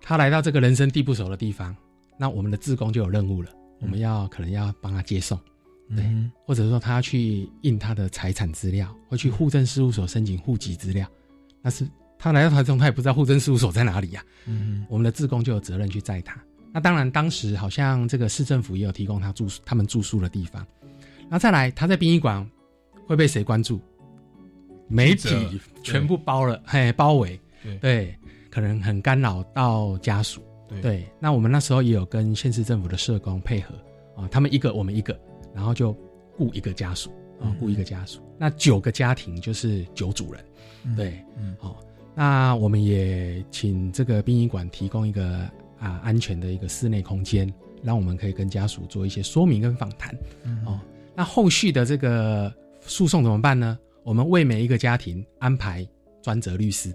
[0.00, 1.76] 他来到这个人生地不熟的地方，
[2.16, 3.50] 那我们的志工就有任务了，
[3.80, 5.38] 我们要可能要帮他接送，
[5.94, 6.02] 对，
[6.46, 11.06] 或者说他要去印他的财产资料，或去户政事务所申请户籍资料，
[11.60, 11.86] 那是。
[12.26, 14.20] 他来到台中，他也不知道护政事务所在哪里呀。
[14.46, 16.36] 嗯，我们的志工就有责任去载他。
[16.72, 20.66] 那当然，当时好像这个市政府也有提供他住他们住宿的地方。
[21.28, 22.44] 那再来，他在殡仪馆
[23.06, 23.80] 会被谁关注？
[24.88, 27.40] 媒体全部包了，嘿，包围。
[27.80, 28.12] 对，
[28.50, 30.42] 可能很干扰到家属。
[30.82, 33.72] 对，那我们那时候也有跟县市政府的社工配合
[34.16, 35.16] 啊，他们一个我们一个，
[35.54, 35.96] 然后就
[36.36, 37.08] 雇一个家属
[37.40, 38.20] 啊，雇一个家属。
[38.36, 40.44] 那九个家庭就是九组人。
[40.96, 41.80] 对，嗯，好。
[42.16, 45.40] 那我们也请这个殡仪馆提供一个
[45.78, 47.52] 啊安全的一个室内空间，
[47.82, 50.16] 让我们可以跟家属做一些说明跟访谈。
[50.64, 50.80] 哦，
[51.14, 53.78] 那后续的这个诉讼怎么办呢？
[54.02, 55.86] 我们为每一个家庭安排
[56.22, 56.90] 专责律师。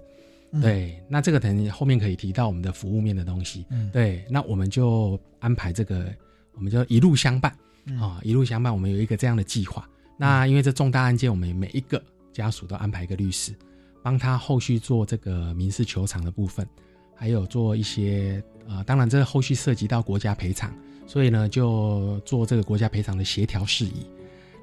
[0.60, 3.64] 对，那这个等后面可以提到我们的服务面的东西。
[3.92, 6.12] 对，那我们就安排这个，
[6.54, 7.50] 我们就一路相伴。
[7.98, 8.70] 啊，一路相伴。
[8.70, 9.88] 我们有一个这样的计划。
[10.18, 12.02] 那因为这重大案件，我们每一个
[12.32, 13.54] 家属都安排一个律师，
[14.02, 16.66] 帮他后续做这个民事求偿的部分，
[17.14, 20.72] 还有做一些呃，当然这后续涉及到国家赔偿，
[21.06, 24.06] 所以呢就做这个国家赔偿的协调事宜。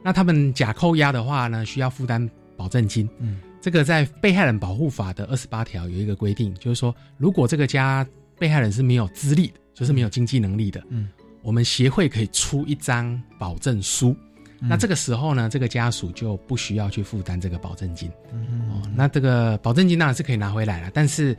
[0.04, 3.08] 那他们假扣押的话呢，需要负担保证金。
[3.20, 8.06] 嗯，这个在被害人保护法的二十八条有一个规定，就是说如果这个家
[8.38, 11.10] 被害人是没有资历的，就是没有经济能力的，嗯，
[11.42, 14.16] 我们协会可以出一张保证书。
[14.62, 18.12] 那这个时候呢，这个家属就不需要去负担这个保证金。
[18.70, 21.34] 哦，那这个保证金当然是可以拿回来了，但是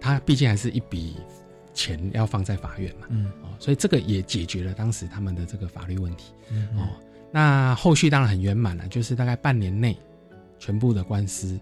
[0.00, 1.16] 他毕竟还是一笔
[1.74, 3.08] 钱要放在法院嘛。
[3.10, 6.32] 嗯，哦，所以这个也解决了当时他们的这个法律问题。
[6.76, 6.88] 哦，
[7.30, 9.94] 那后续当然很圆满了，就是大概半年内
[10.58, 11.60] 全部的官司。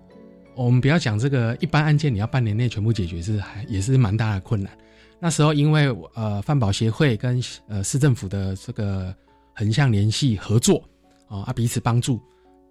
[0.55, 4.71] 我们不要讲这个一般案件，你要半年内全部解决是还也是蛮大的困难。
[5.19, 9.13] 那时候因为呃饭保协会跟呃市政府的这个。
[9.55, 10.87] 横向联系合作，
[11.29, 12.21] 啊，彼此帮助，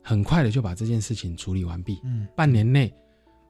[0.04, 2.00] 很快的就把这件事情处理完毕。
[2.04, 2.94] 嗯，半年内，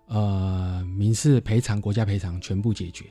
[0.05, 3.05] 呃，民事赔偿、国家赔偿全部解决。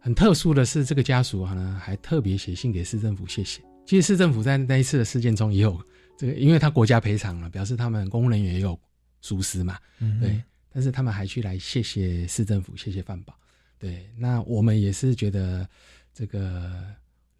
[0.00, 3.62] 很特殊的是，这个家属呢还特别写信给市政府谢谢。
[3.84, 5.78] 其实市政府在那一次的事件中也有
[6.16, 8.78] 这个，因为他国家赔偿了，表示他们公务人员也有
[9.20, 9.78] 疏失嘛。
[9.98, 10.42] 嗯，对。
[10.72, 13.34] 但是他们还去来谢谢市政府，谢谢范宝。
[13.78, 15.68] 对，那我们也是觉得
[16.14, 16.72] 这个。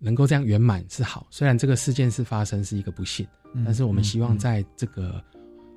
[0.05, 3.27] 能够这样圆满是好，虽然这个事件是发生是一个不幸，
[3.65, 5.19] 但是我们希望在这个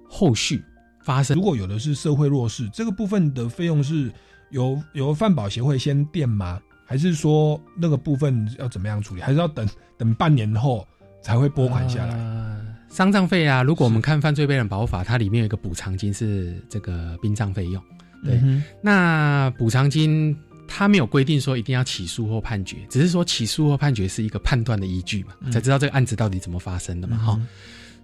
[0.06, 0.62] 后续
[1.02, 4.12] 发生，如果有的是社会弱势，这个部分的费用是
[4.50, 6.60] 由由饭保协会先垫吗？
[6.86, 9.22] 还是说那个部分要怎么样处理？
[9.22, 9.66] 还是要等
[9.98, 10.86] 等半年后
[11.22, 12.66] 才会拨款下来？
[12.90, 17.82] 丧葬费啊，如果我们看犯罪被害人保护法，它里面有一个补偿金是这个殡葬费用，
[18.26, 18.42] 对，
[18.82, 20.38] 那补偿金。
[20.68, 27.42] 他没有规定说一定要起诉或判决，只是说起诉或判决是一个判断的依据嘛，才知道这个案子到底怎么发生的嘛，哈。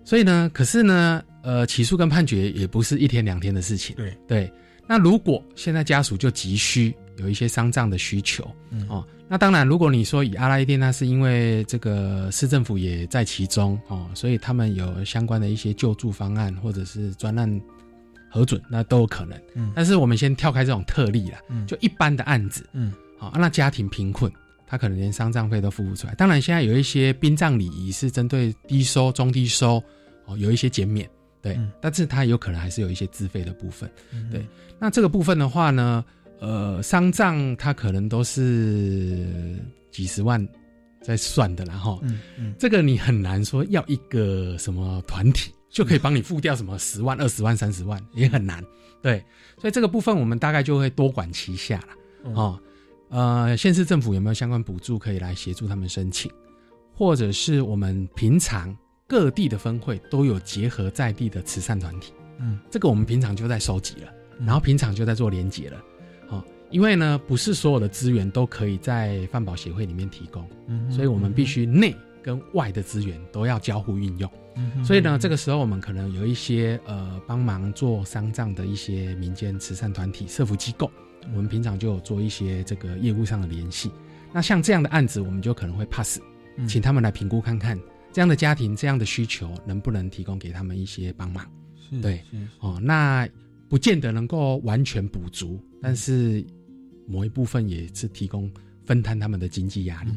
[0.05, 3.95] 所以呢，可是呢，呃，起诉跟判决也不是一天两天的事情。
[3.95, 4.51] 对对。
[4.86, 17.61] 那如果现在家属就急需有一些丧葬的需求，嗯哦，那当然，如果你说以阿拉伊店，那是因为这个市政府也在其中哦，所以他们有相关的一些救助方案或者是专案。
[18.34, 24.31] 核准那都有可能，嗯，但是我们先跳开这种特例了，嗯，就一般的案子，嗯，好，那家庭贫困，
[24.65, 26.15] 他可能连丧葬费都付不出来。
[26.15, 29.81] 当然，现在有一些殡葬礼仪是针对低收、中低收，
[30.25, 31.07] 哦，有一些减免，
[31.43, 33.88] 对，但是他有可能还是有一些自费的部分，
[34.31, 34.43] 对。
[34.79, 36.03] 那这个部分的话呢，
[36.39, 39.59] 呃，丧葬他可能都是
[39.91, 40.43] 几十万
[41.03, 45.53] 在算的，然后，嗯嗯，这个你很难说要一个什么团体。
[45.74, 48.63] 就可以帮你付掉什么十万、二十万、三十万也很难，
[49.01, 49.26] 对，
[49.59, 52.59] 所以这个部分我们大概就会多管齐下了，哦，
[53.09, 56.32] 呃，县市政府有没有相关补助可以来协助他们申请，
[56.95, 58.76] 或者是我们平常
[59.07, 65.84] 各地的分会都有结合在地的慈善团体，嗯，这个我们平常就在收集了，然后平常就在做连结了，
[66.30, 74.32] 哦，因为呢不是所有的资源都可以在饭保协会里面提供，嗯，所以我们必须内跟外的资源都要交互运用。
[74.83, 80.91] 所以呢，这个时候我们可能有一些呃帮忙做丧葬的一些民间慈善团体、社福机构，
[81.33, 83.91] 我们平常就有做一些这个业务上的联系。
[84.31, 86.19] 那像这样的案子，我们就可能会 pass，
[86.67, 87.79] 请他们来评估看看
[88.11, 91.45] 这样的家庭、这样的需求能不能提供给他们一些帮忙。
[92.01, 92.21] 对，
[92.59, 93.27] 哦，那
[93.69, 96.45] 不见得能够完全补足，但是
[97.07, 98.51] 某一部分也是提供
[98.85, 100.11] 分摊他们的经济压力。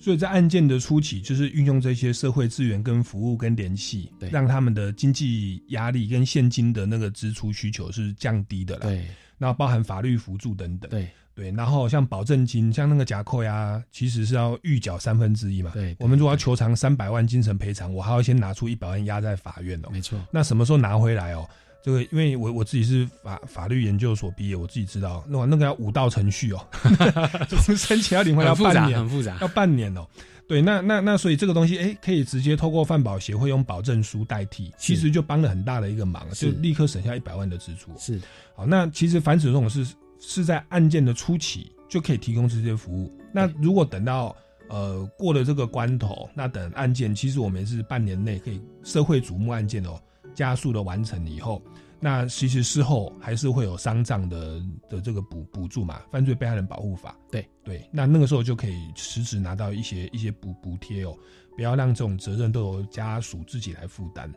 [0.00, 8.82] 所以在案件的初期，就是运用这些社会资源、跟服务、跟联系，对，让他们的经济压力跟现金的那个支出需求是降低的了。
[8.82, 10.90] 对，那包含法律辅助等等。
[10.90, 15.70] 对对，然后像保证金，像那个假扣押，其实是要预缴三分之一嘛。
[15.72, 19.88] 对，我们如果要求偿三百万精神赔偿，我还要先拿出一百万压在法院哦。
[19.92, 20.18] 没错。
[20.32, 21.48] 那什么时候拿回来哦？
[21.88, 26.66] 这个，因为我我自己是法法律研究所毕业，我自己知道，那那个要五道程序哦，
[27.48, 30.06] 从申请要领回来要半年，很复杂，要半年哦。
[30.46, 37.90] 对，那那那所以这个东西，哎，可以直接透过饭保协会用保证书代替，其实就帮了很大的一个忙，就立刻省下一百万的支出。
[37.98, 38.20] 是，
[38.54, 39.86] 好，那其实凡此这种事
[40.18, 43.10] 是在案件的初期就可以提供这些服务。
[43.32, 44.34] 那如果等到
[44.68, 50.00] 呃过了这个关头，那等案件，其实我们是半年内可以社会瞩目案件哦，
[50.38, 51.60] 加速的完成以后。
[52.00, 57.12] 那其实事后还是会有丧葬的的这个补补助嘛，犯罪被害人保护法。
[57.28, 61.12] 对对，那那个时候就可以实质拿到一些一些补补贴哦，
[61.56, 64.32] 不要让这种责任都由家属自己来负担。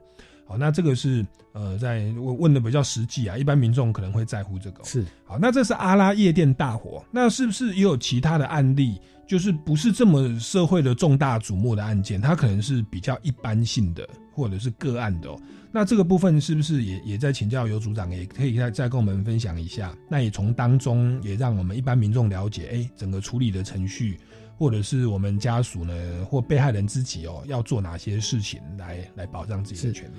[0.48, 1.24] 好，那这个是
[1.54, 4.84] 呃，在问问的比较实际啊，一般民众可能会在乎这个。
[4.84, 9.00] 是好，那这是阿拉夜店大火，那是不是也有其他的案例，
[9.32, 15.40] 就是不是这么社会的重大瞩目的案件，它可能是比较一般性的，或者是个案的、哦？
[15.72, 19.96] 那这个部分是不是也也在请教尤组长，也可以再再跟我们分享一下？
[20.10, 24.20] 那也从当中也让我们一般民众了解，哎，整个处理的程序，
[24.58, 25.94] 或者是我们家属呢
[26.30, 30.16] 或被害人自己哦，要做哪些事情来来保障自己的权利？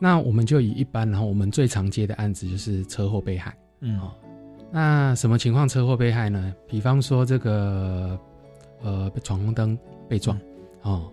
[0.00, 3.54] 那我们就以一般，然后我们最常接的案子就是车祸被害。
[3.82, 4.10] 嗯哦，
[4.72, 6.54] 那什么情况车祸被害呢？
[6.66, 8.18] 比方说这个
[8.84, 9.76] 呃被闯红灯
[10.08, 10.38] 被撞，
[10.82, 11.10] 哦，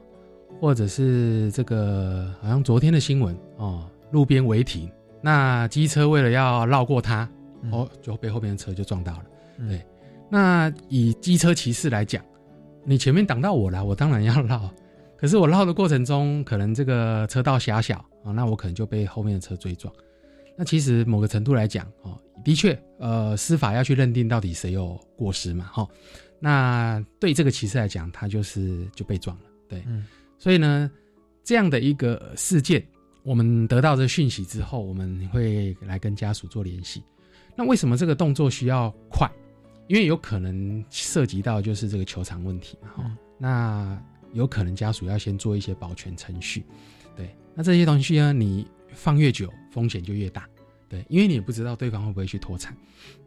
[0.60, 4.88] 或者是这个好像昨天的新闻哦，路边违停，
[5.22, 7.28] 那机车为了要绕过它，
[7.72, 9.24] 哦，就被后面的车就撞到了。
[9.58, 9.86] 嗯对，
[10.30, 12.24] 那以机车骑士来讲，
[12.84, 14.70] 你前面挡到我了，我当然要绕。
[15.18, 19.94] 可是我绕的过程中，可能这个车道狭小啊，那我可能就被后面的车追撞。
[20.58, 25.88] 那其实某个程度来讲，哦，的确，呃，司法要去认定到底谁有过失嘛，哈、
[26.42, 30.06] 那对这个骑士来讲，他就是就被撞了，对，嗯。
[30.38, 30.92] 所以呢，
[31.44, 32.86] 这样的一个事件，
[33.24, 37.02] 我们得到这讯息之后，我们会来跟家属做联系。
[37.56, 39.30] 那为什么这个动作需要快？
[39.88, 46.64] 因为有可能涉及到就是这个球场问题嘛，哈、那有可能家属要先做一些保全程序，
[47.14, 50.48] 对，那这些东西呢，你放越久，风险就越大，
[50.88, 52.74] 对，因为你也不知道对方会不会去脱产，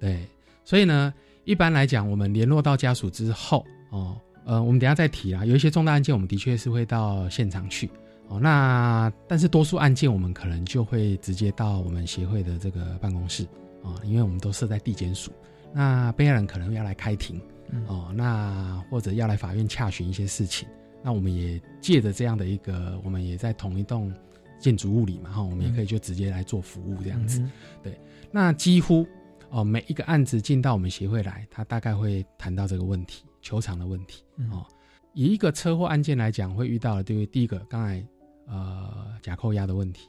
[0.01, 0.27] 对，
[0.65, 1.12] 所以呢，
[1.45, 7.90] 一般来讲，我们联络到家属之后，哦，呃，我们等下再提啦，有一些重大案件，我们的确是会到现场去，
[8.28, 13.45] 哦，那但是多数案件，我们可能就会直接到我们协会的这个办公室，
[13.82, 15.30] 啊、因为我们都设在地检署，
[15.72, 17.40] 那被害人可能要来开庭，
[17.86, 20.66] 哦，那或者要来法院洽询一些事情，
[21.03, 24.11] 那我们也借着这样的一个，我们也在同一栋
[24.59, 27.40] 建筑物里嘛，哈，我们也可以就直接来做服务这样子。
[27.40, 27.51] 嗯
[27.82, 29.07] 对，那几乎
[29.55, 34.25] 哦每一个案子进到我们协会来，他大概会谈到这个问题，球场的问题。
[34.37, 34.67] 嗯哦，
[35.13, 38.05] 以一个车祸案件来讲，会遇到的，对于第一个刚才
[38.49, 40.09] 呃假扣押的问题，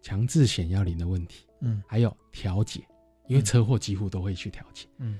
[0.00, 2.86] 强制险要领的问题，嗯还有调解，
[3.26, 4.86] 因为车祸几乎都会去调解。
[4.98, 5.18] 嗯，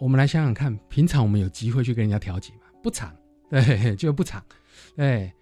[0.00, 2.62] 我们来想想看，平常我们有机会去跟人家调解吗？
[2.82, 3.16] 不常，
[3.48, 4.44] 对，就不常。
[4.96, 5.32] 对，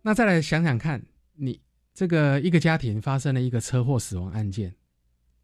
[0.00, 1.04] 那再来想想看，
[1.34, 1.60] 你
[1.92, 4.74] 这个一个家庭发生了一个车祸死亡案件，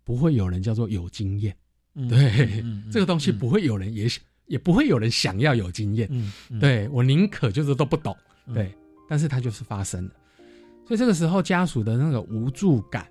[0.08, 1.54] 不会有人叫做有经验，
[1.94, 6.08] 嗯对，这个东西不会有人也想也不会有人想要有经验，
[6.58, 8.54] 对我宁可就是都不懂，嗯。
[8.54, 8.74] 对，
[9.06, 10.10] 但是它就是发生了，
[10.86, 13.06] 所以这个时候家属的那个无助感，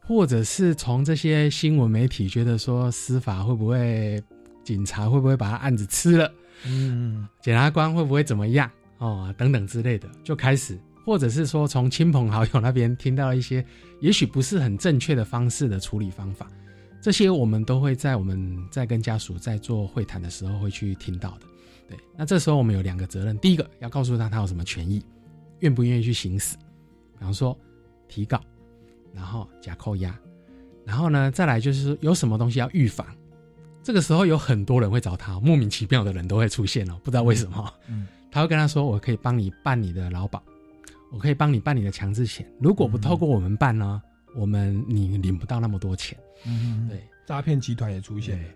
[0.00, 4.22] 或者是从这些新闻媒体觉得说司法会不会，
[4.62, 6.32] 警察会不会把他案子吃了，
[6.64, 7.26] 嗯。
[7.42, 10.78] 检察官会不会怎么样哦，等等之类的，就开始，
[11.08, 13.64] 或者是说从亲朋好友那边听到一些
[13.98, 16.46] 也许不是很正确的方式的处理方法，
[17.00, 21.46] 这些我们都会在我们在跟家属在做会谈的时候会去听到的。
[21.88, 25.02] 对，那这时候我们有两个责任，第一个要告诉他他有什么权益，
[25.60, 26.56] 愿不愿意去行使，
[27.18, 27.58] 比方说
[28.06, 28.38] 提告，
[29.14, 30.14] 然后假扣押，
[30.84, 33.06] 然后呢再来就是有什么东西要预防。
[33.82, 37.72] 这个时候有很多人会找他，莫名其妙的人都会出现哦，不知道为什么。
[37.88, 40.42] 嗯他会跟他说：“我可以帮你办你的劳保，
[41.10, 42.46] 我可以帮你办你的强制险。
[42.60, 44.02] 如果不透过我们办呢，
[44.36, 46.18] 我们你领不到那么多钱。
[46.46, 48.48] 嗯，对，诈骗集团也出现了，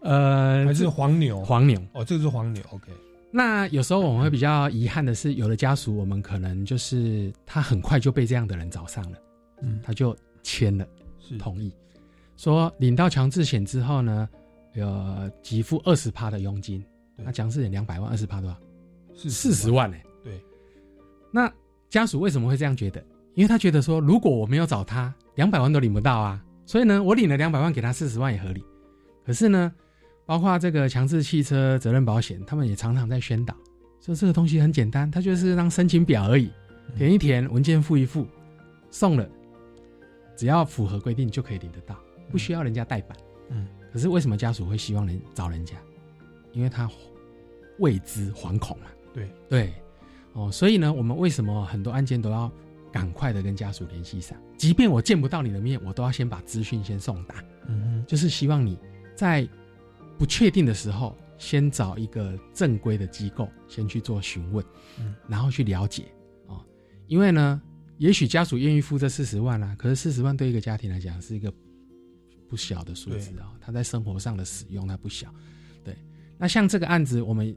[0.00, 1.42] 呃，还是黄牛？
[1.44, 1.80] 黄牛。
[1.92, 2.62] 哦，这个是黄牛。
[2.70, 2.92] OK，
[3.30, 9.18] 那有时候我们会比较遗憾的是，有的家属我们可能就是他很快就被这样的人找上了，
[9.62, 10.86] 嗯，他就签了
[11.18, 11.72] 是同意，
[12.36, 14.28] 说领到强制险之后呢，
[14.74, 16.84] 呃，给付二十趴的佣金。
[17.16, 18.56] 对那强制险两百万，二十趴多少？
[19.14, 20.40] 是四十万呢、对，
[21.30, 21.52] 那
[21.90, 23.04] 家属为什么会这样觉得？
[23.34, 26.42] 因为他觉得说，如果我没有找他，两百万都领不到啊。
[26.64, 28.64] 所以呢，我领了两百万给他四十万也合理。
[29.26, 29.72] 可是呢，
[30.24, 33.54] 包括这个强制汽车责任保险，他们也常常在宣导
[34.00, 36.50] 说这个东西很简单，它就是张申请表而已，
[36.96, 38.26] 填一填，文件付一付，
[38.90, 39.28] 送了，
[40.36, 41.96] 只要符合规定就可以领得到，
[42.30, 43.18] 不需要人家代办。
[43.50, 45.76] 嗯，可是为什么家属会希望人找人家？
[46.52, 46.88] 因为他
[47.78, 48.86] 未知惶恐嘛。
[49.12, 49.72] 对对，
[50.32, 52.50] 哦，所以呢，我们为什么很多案件都要
[52.92, 54.40] 赶快的跟家属联系上？
[54.56, 58.78] 即便我见不到你的面，我都要先把资讯先送达，嗯就是希望你
[59.16, 59.48] 在
[60.18, 64.64] 不确定的时候，先找一个正规的机构先去做询问，
[64.98, 66.04] 嗯，然后去了解。
[66.46, 66.64] 哦，
[67.06, 67.60] 因为呢，
[67.98, 71.52] 也许家属愿意付这四十万啦、可是四十万对一个家庭来讲是一个
[72.48, 75.32] 不小的数字啊、他在生活上的使用它不小，
[75.82, 75.96] 对。
[76.36, 77.56] 那像这个案子，我们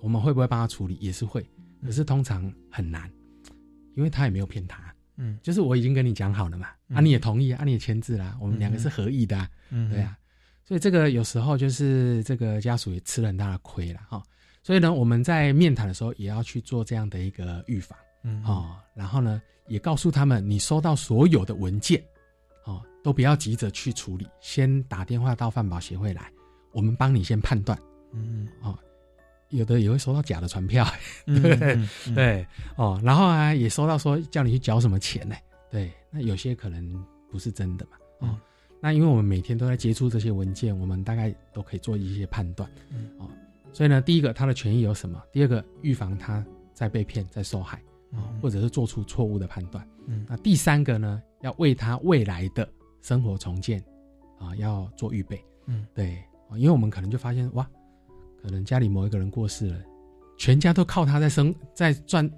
[0.00, 0.96] 我们会不会帮他处理？
[1.00, 1.46] 也是会，
[1.84, 3.10] 可是通常很难，
[3.94, 10.16] 因为他也没有骗他，嗯，就是我已经跟你讲好了嘛，啊，你也同意啊，你也签字啦，我们两个是合意的，啊，嗯，对啊，
[10.64, 14.22] 所以这个有时候就是这个家属也吃了很大的亏了哈。
[14.62, 22.02] 所以呢，我们在面谈的时候也要去做这样的一个预防，嗯，哦，然后呢，也告诉他们，你收到所有的文件，
[22.64, 26.32] 哦，都不要急着去处理，先打电话到饭保协会来，
[26.72, 27.78] 我们帮你先判断，
[28.14, 28.74] 嗯，哦，
[29.50, 30.86] 有的也会收到假的传票，
[31.26, 31.88] 对不对？
[32.14, 35.34] 对，哦，然后啊，也收到说叫你去缴什么钱呢？
[35.70, 38.40] 对，那有些可能不是真的嘛，哦，
[38.80, 42.68] 那因为我们每天都在接触这些文件，我们大概都可以做一些判断，
[43.18, 43.28] 哦。
[43.72, 45.20] 所以呢，第一个他的权益有什么？
[45.32, 47.82] 第二个预防他再被骗、再受害，
[48.12, 49.84] 啊，或者是做出错误的判断。
[50.06, 52.68] 嗯，那第三个呢，要为他未来的
[53.02, 53.82] 生活重建，
[54.38, 55.44] 啊，要做预备。
[55.66, 56.22] 嗯，对，
[56.54, 57.68] 因为我们可能就发现哇，
[58.44, 59.76] 可能家里某一个人过世了，
[60.36, 62.30] 全家都靠他在生在赚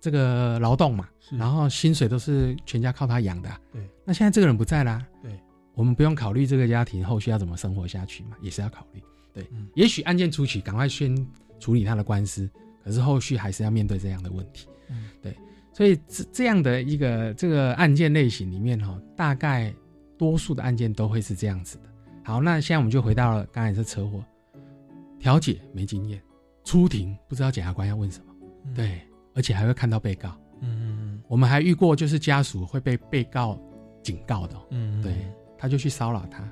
[0.00, 3.50] 这个劳动嘛，然后薪水都是全家靠他养的。
[3.72, 5.32] 对，那现在这个人不在啦，对，
[5.74, 9.02] 我们不用考虑这个家庭后续要怎么生活下去嘛，也是要考虑。
[9.34, 11.14] 对，也许案件出去，赶快先
[11.58, 12.48] 处理他的官司，
[12.84, 14.68] 可是后续还是要面对这样的问题。
[14.90, 15.36] 嗯，对，
[15.72, 19.74] 所以这这样的一个这个案件类型里面哈，大概
[20.16, 21.82] 多数的案件都会是这样子的。
[22.22, 24.24] 好，那现在我们就回到了刚才是车祸，
[25.26, 26.22] 调解没经验，
[26.62, 28.32] 出庭不知道检察官要问什么，
[28.76, 29.00] 对，
[29.34, 30.30] 而且还会看到被告。
[30.60, 33.58] 嗯嗯，我们还遇过就是家属会被被告
[34.04, 35.16] 警告的，嗯，对，
[35.58, 36.48] 他就去骚扰他。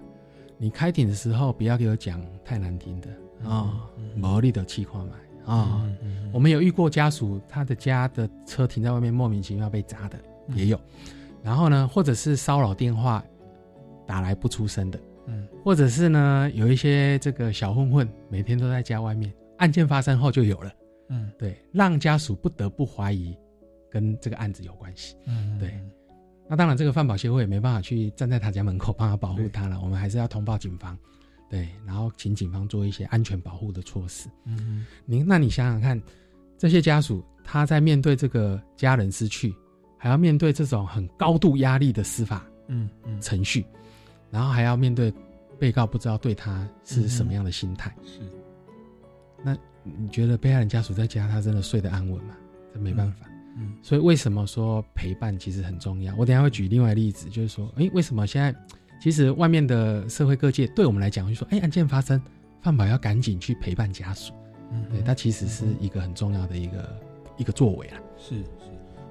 [0.58, 3.08] 你开庭的时候不要给我讲太难听的。
[3.48, 5.12] 啊，毛利的气话嘛。
[5.46, 5.88] 啊。
[6.32, 10.18] 我们有遇过家属，他的家的车停在外面，莫名其妙被砸的
[10.48, 10.80] 也有。
[11.44, 13.24] 然后呢，或者是骚扰电话
[14.04, 20.72] 打来不出声的，嗯，或者是呢有一些这个小混混每天都在家外面，案件发生后就有了，
[21.08, 23.36] 嗯，对，让家属不得不怀疑
[23.90, 25.72] 跟这个案子有关系，嗯，对。
[26.46, 29.80] 那当然，这个饭保协会也没办法去站在他家门口帮他保护他了。
[29.80, 30.94] 我们还是要通报警方，
[31.48, 34.28] 对，然后请警方做一些安全保护的措施。
[34.44, 35.98] 嗯，您那你想想看，
[36.58, 39.54] 这些家属他在面对这个家人失去，
[39.96, 43.18] 还要面对这种很高度压力的司法嗯嗯。
[43.22, 43.64] 程序，
[44.34, 45.14] 然后还要面对
[45.60, 47.94] 被告不知道对他是什么样的心态。
[48.04, 48.18] 是，
[49.44, 52.34] 那你觉得被害人家属在家他真的睡得安稳吗？
[52.74, 53.28] 这没办法。
[53.56, 56.12] 嗯，所以为什么说陪伴其实很重要？
[56.16, 58.52] 我等下会举另外例子，就是说，哎，为什么现在
[59.00, 62.20] 其实外面的社会各界对我们来讲，就说，哎，案件发生，
[62.60, 64.34] 范宝要赶紧去陪伴家属，
[64.72, 67.00] 嗯，对，它其实是一个很重要的一个
[67.36, 67.96] 一个作为了。
[68.18, 68.44] 是是，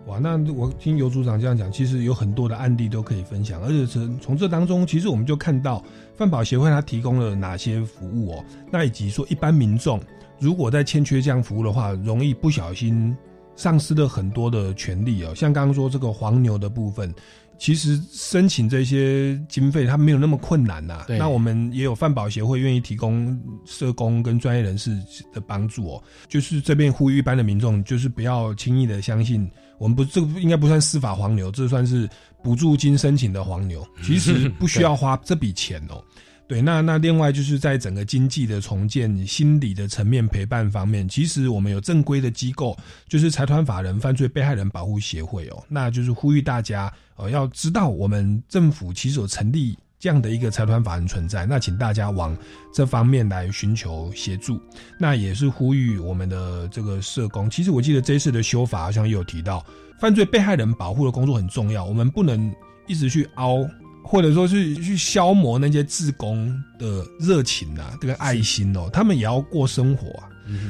[0.07, 5.83] 哇，那我听尤组长这样讲，其实有很多的案例都可以分享，而且从从这当中，其实我们就看到
[6.15, 9.99] 饭保协会它提供了哪些服务哦，那以及说一般民众
[10.39, 13.15] 如果在欠缺这样服务的话，容易不小心。
[13.55, 17.13] 丧失了很多的权利哦，像刚刚说这个黄牛的部分，
[17.59, 21.05] 其实申请这些经费它没有那么困难呐。
[21.07, 24.99] 那我们也有饭保协会愿意提供社工跟专业人士
[25.31, 26.03] 的帮助哦。
[26.27, 29.47] 就是这边呼吁一般的民众，就是不要轻易的相信
[29.83, 32.09] 我们不这个应该不算司法黄牛，这算是
[32.41, 36.01] 补助金申请的黄牛，其实不需要花这笔钱哦。
[36.47, 42.77] 对，那那另外就是在整个经济的重建、心理的层面陪伴方面，其实我们有正规的机构，
[43.09, 52.37] 就是财团法人犯罪被害人保护协会哦，那就是呼吁大家呃要知道我们政府其实有成立这样的一个财团法人存在，那请大家往
[52.73, 54.61] 这方面来寻求协助。
[54.99, 59.65] 那也是呼吁我们的这个社工，其实我记得这一次的修法好像也有提到，
[60.01, 62.53] 犯罪被害人保护的工作很重要，我们不能
[62.85, 63.65] 一直去凹。
[64.03, 70.27] 或者说是去消磨那些自工的热情啊，这个爱心哦，他们也要过生活啊。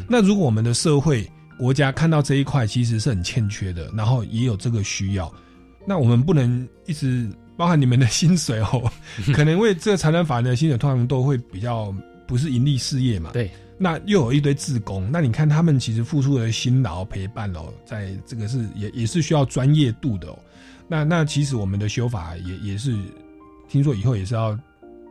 [0.07, 1.27] 那如果我们的社会
[1.57, 5.33] 国家看到这一块其实是很欠缺的，然后也有这个需要，
[5.87, 7.27] 那我们不能一直
[7.57, 8.91] 包含你们的薪水哦，
[9.33, 11.93] 可能为这个财产法人的薪水通常都会比较
[12.27, 13.31] 不是盈利事业嘛。
[13.31, 20.39] 对，那又有一堆自工，那你看他们其实付出的辛劳陪伴哦，在这个是也也是需要专业度的哦。
[20.87, 22.97] 那那其实我们的修法也也是。
[23.69, 24.55] 听说以后也是要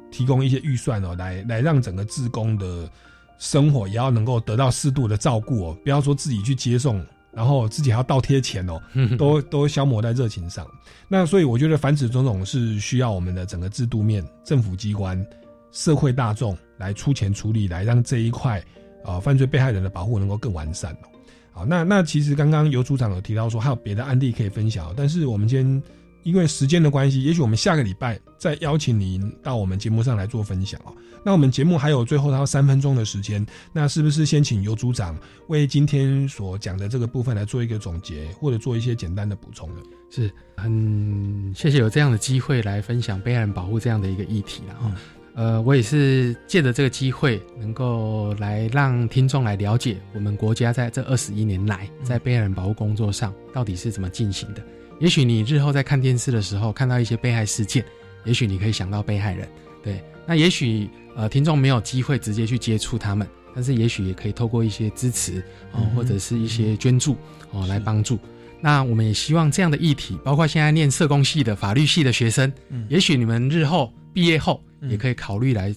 [0.09, 2.89] 提供一些预算哦，来来让整个自工的
[3.37, 7.05] 生活也要能够得到适度的照顾哦，不要说自己去接送，
[7.35, 8.81] 然后自己还要倒贴钱哦，
[9.19, 10.67] 都都消磨在热情上。
[11.09, 15.25] 那所以我觉得凡此种种是需要我们的整个制度面、政府机关、
[15.71, 18.63] 社会大众来出钱出力，来让这一块
[19.05, 21.09] 啊犯罪被害人的保护能够更完善哦。
[21.53, 25.83] 好，那那其实刚刚尤组长有提到说还有别的案例可以分享，但是我们今天。
[26.23, 30.95] 因为时间的关系，也许我们下个礼拜再邀请您到我们节目上来做分享哦。
[31.25, 35.17] 那我们节目还有最后还有三分钟的时间，那是不是先请尤组长
[35.49, 39.81] 为今天所讲的这个部分来做一个总结，或者做一些简单的补充呢？
[40.11, 44.93] 是很谢谢有这样的机会来分享被害人保护这样的一个议题了哈。
[45.35, 54.63] 呃，我也是借着这个机会，能够来让听众来了解我们国家在这二十一年来在被害人保护工作上到底是怎么进行的。
[55.03, 57.85] 也许你日后在看电视的时候看到一些被害事件，
[58.25, 59.49] 也许你可以想到被害人。
[59.83, 65.43] 对，那也许呃听众没有机会直接去接触他们，但是也许也可以透过一些支持
[65.73, 67.17] 哦，或者是一些捐助
[67.51, 68.17] 哦来帮助。
[68.61, 72.53] 那我们也希望这样的议题，包括现在念社工系的、法律系的学生，
[72.89, 74.63] 也许你们日后毕业后。
[74.91, 75.73] 也可以考虑来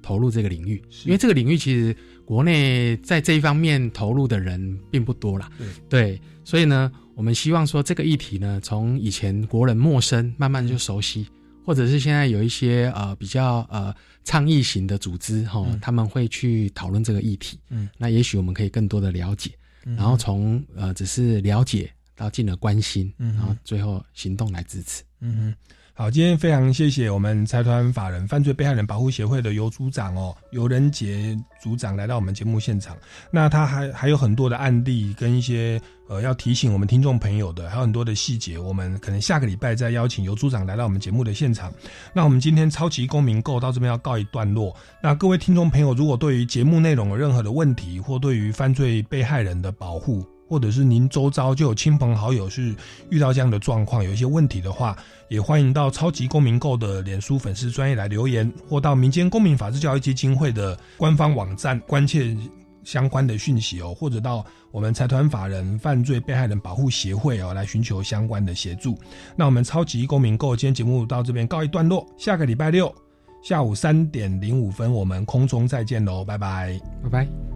[0.00, 5.46] 投入这个领域，因为这个领域其实国内在这一方面投入的人并不多啦。
[5.86, 11.26] 对，所以呢，我们希望说这个议题呢，从以前国人陌生，慢慢就熟悉，
[11.64, 13.92] 或者是现在有一些呃比较呃
[14.22, 17.58] 倡议型的组织哈，他们会去讨论这个议题。
[17.70, 19.50] 嗯，那也许我们可以更多的了解，
[19.82, 25.02] 然后从呃只是了解到进而关心，然后最后行动来支持。
[25.20, 25.54] 嗯嗯。
[25.98, 32.94] 好，今天非常谢谢我们财团法人犯罪被害人保护协会的尤组长哦，尤仁杰组长来到我们节目现场。
[33.30, 41.72] 那他还还有很多的案例跟一些呃要提醒我们听众朋友的，还有很多的细节，我们可能下个礼拜再邀请尤组长来到我们节目的现场。
[42.12, 44.76] 那我们今天超级公民购到这边要告一段落。
[45.02, 52.74] 那各位听众朋友，如果对于节目内容有任何的问题，或对于犯罪被害人的保护，或者是您周遭就有亲朋好友是
[53.10, 54.96] 遇到这样的状况，有一些问题的话，
[55.28, 62.36] 也欢迎到超级公民购的脸书粉丝专业来留言，或到民间公民法治教育基金会的官方网站关切
[62.84, 68.96] 相关的讯息哦，或者到我们财团法人犯罪被害人保护协会哦来寻求相关的协助。
[69.34, 72.94] 那我们超级公民购今天节目到这边告一段落，下个礼拜六
[73.42, 77.55] 下午三点零五分我们空中再见喽，拜拜，拜拜。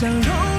[0.00, 0.57] 像容